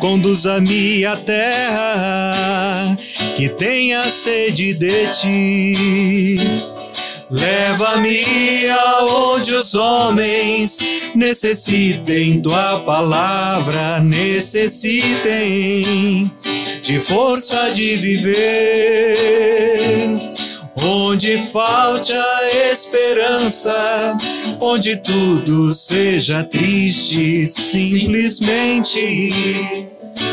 [0.00, 2.96] conduza-me à terra
[3.36, 6.38] que tenha sede de ti
[7.30, 10.78] Leva-me aonde os homens
[11.14, 15.02] necessitem tua palavra, necessitem
[16.82, 19.18] de força de viver.
[20.90, 24.16] Onde falte a esperança,
[24.58, 28.98] onde tudo seja triste, simplesmente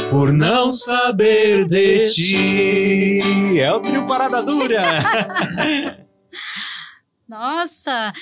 [0.09, 3.59] por não saber de ti.
[3.59, 4.81] É o trio Parada Dura.
[7.27, 8.13] Nossa,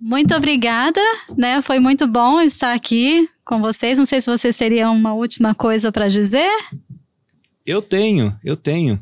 [0.00, 1.00] muito obrigada,
[1.38, 1.62] né?
[1.62, 3.96] Foi muito bom estar aqui com vocês.
[3.96, 6.50] Não sei se vocês teriam uma última coisa para dizer.
[7.64, 8.98] Eu tenho, eu tenho.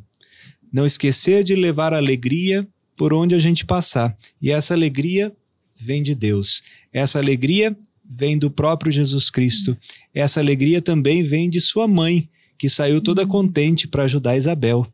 [0.73, 2.67] Não esquecer de levar alegria
[2.97, 4.17] por onde a gente passar.
[4.41, 5.33] E essa alegria
[5.77, 6.63] vem de Deus.
[6.93, 9.77] Essa alegria vem do próprio Jesus Cristo.
[10.15, 12.29] Essa alegria também vem de sua mãe,
[12.59, 14.87] que saiu toda contente para ajudar Isabel.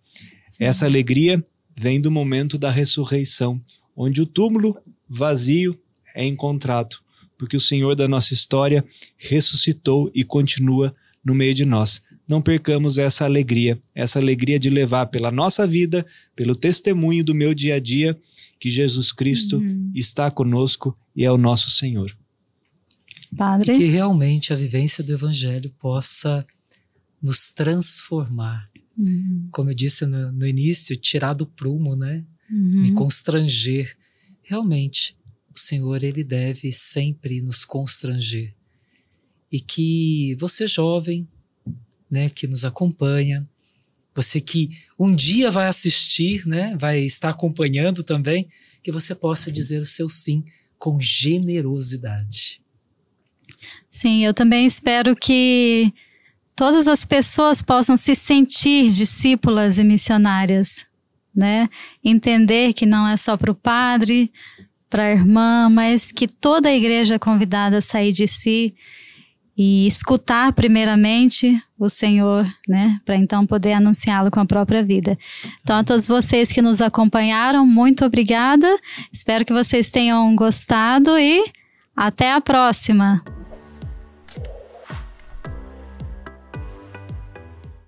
[0.46, 0.64] Sim.
[0.64, 1.42] Essa alegria
[1.76, 3.60] vem do momento da ressurreição,
[3.94, 4.76] onde o túmulo
[5.08, 5.78] vazio
[6.14, 6.96] é encontrado,
[7.36, 8.84] porque o Senhor da nossa história
[9.16, 10.94] ressuscitou e continua
[11.24, 12.02] no meio de nós.
[12.28, 16.04] Não percamos essa alegria, essa alegria de levar pela nossa vida,
[16.36, 18.18] pelo testemunho do meu dia a dia,
[18.60, 19.90] que Jesus Cristo uhum.
[19.94, 22.14] está conosco e é o nosso Senhor.
[23.36, 23.72] Padre.
[23.72, 26.46] E que realmente a vivência do Evangelho possa
[27.22, 28.68] nos transformar.
[29.00, 29.48] Uhum.
[29.50, 32.24] Como eu disse no, no, início, tirar do prumo, né?
[32.50, 32.82] uhum.
[32.82, 33.96] me constranger.
[34.42, 35.16] Realmente,
[35.54, 38.54] o Senhor ele deve sempre nos constranger.
[39.50, 41.26] E que você jovem,
[42.10, 43.48] né, que nos acompanha,
[44.14, 48.48] você que um dia vai assistir, né, vai estar acompanhando também,
[48.82, 50.44] que você possa dizer o seu sim
[50.78, 52.60] com generosidade.
[53.90, 55.92] Sim, eu também espero que
[56.54, 60.88] todas as pessoas possam se sentir discípulas e missionárias
[61.38, 61.68] né?
[62.04, 64.32] Entender que não é só para o padre,
[64.90, 68.74] para a irmã, mas que toda a igreja é convidada a sair de si
[69.58, 75.18] e escutar primeiramente o Senhor, né, para então poder anunciá-lo com a própria vida.
[75.62, 78.68] Então a todos vocês que nos acompanharam, muito obrigada.
[79.12, 81.44] Espero que vocês tenham gostado e
[81.96, 83.20] até a próxima.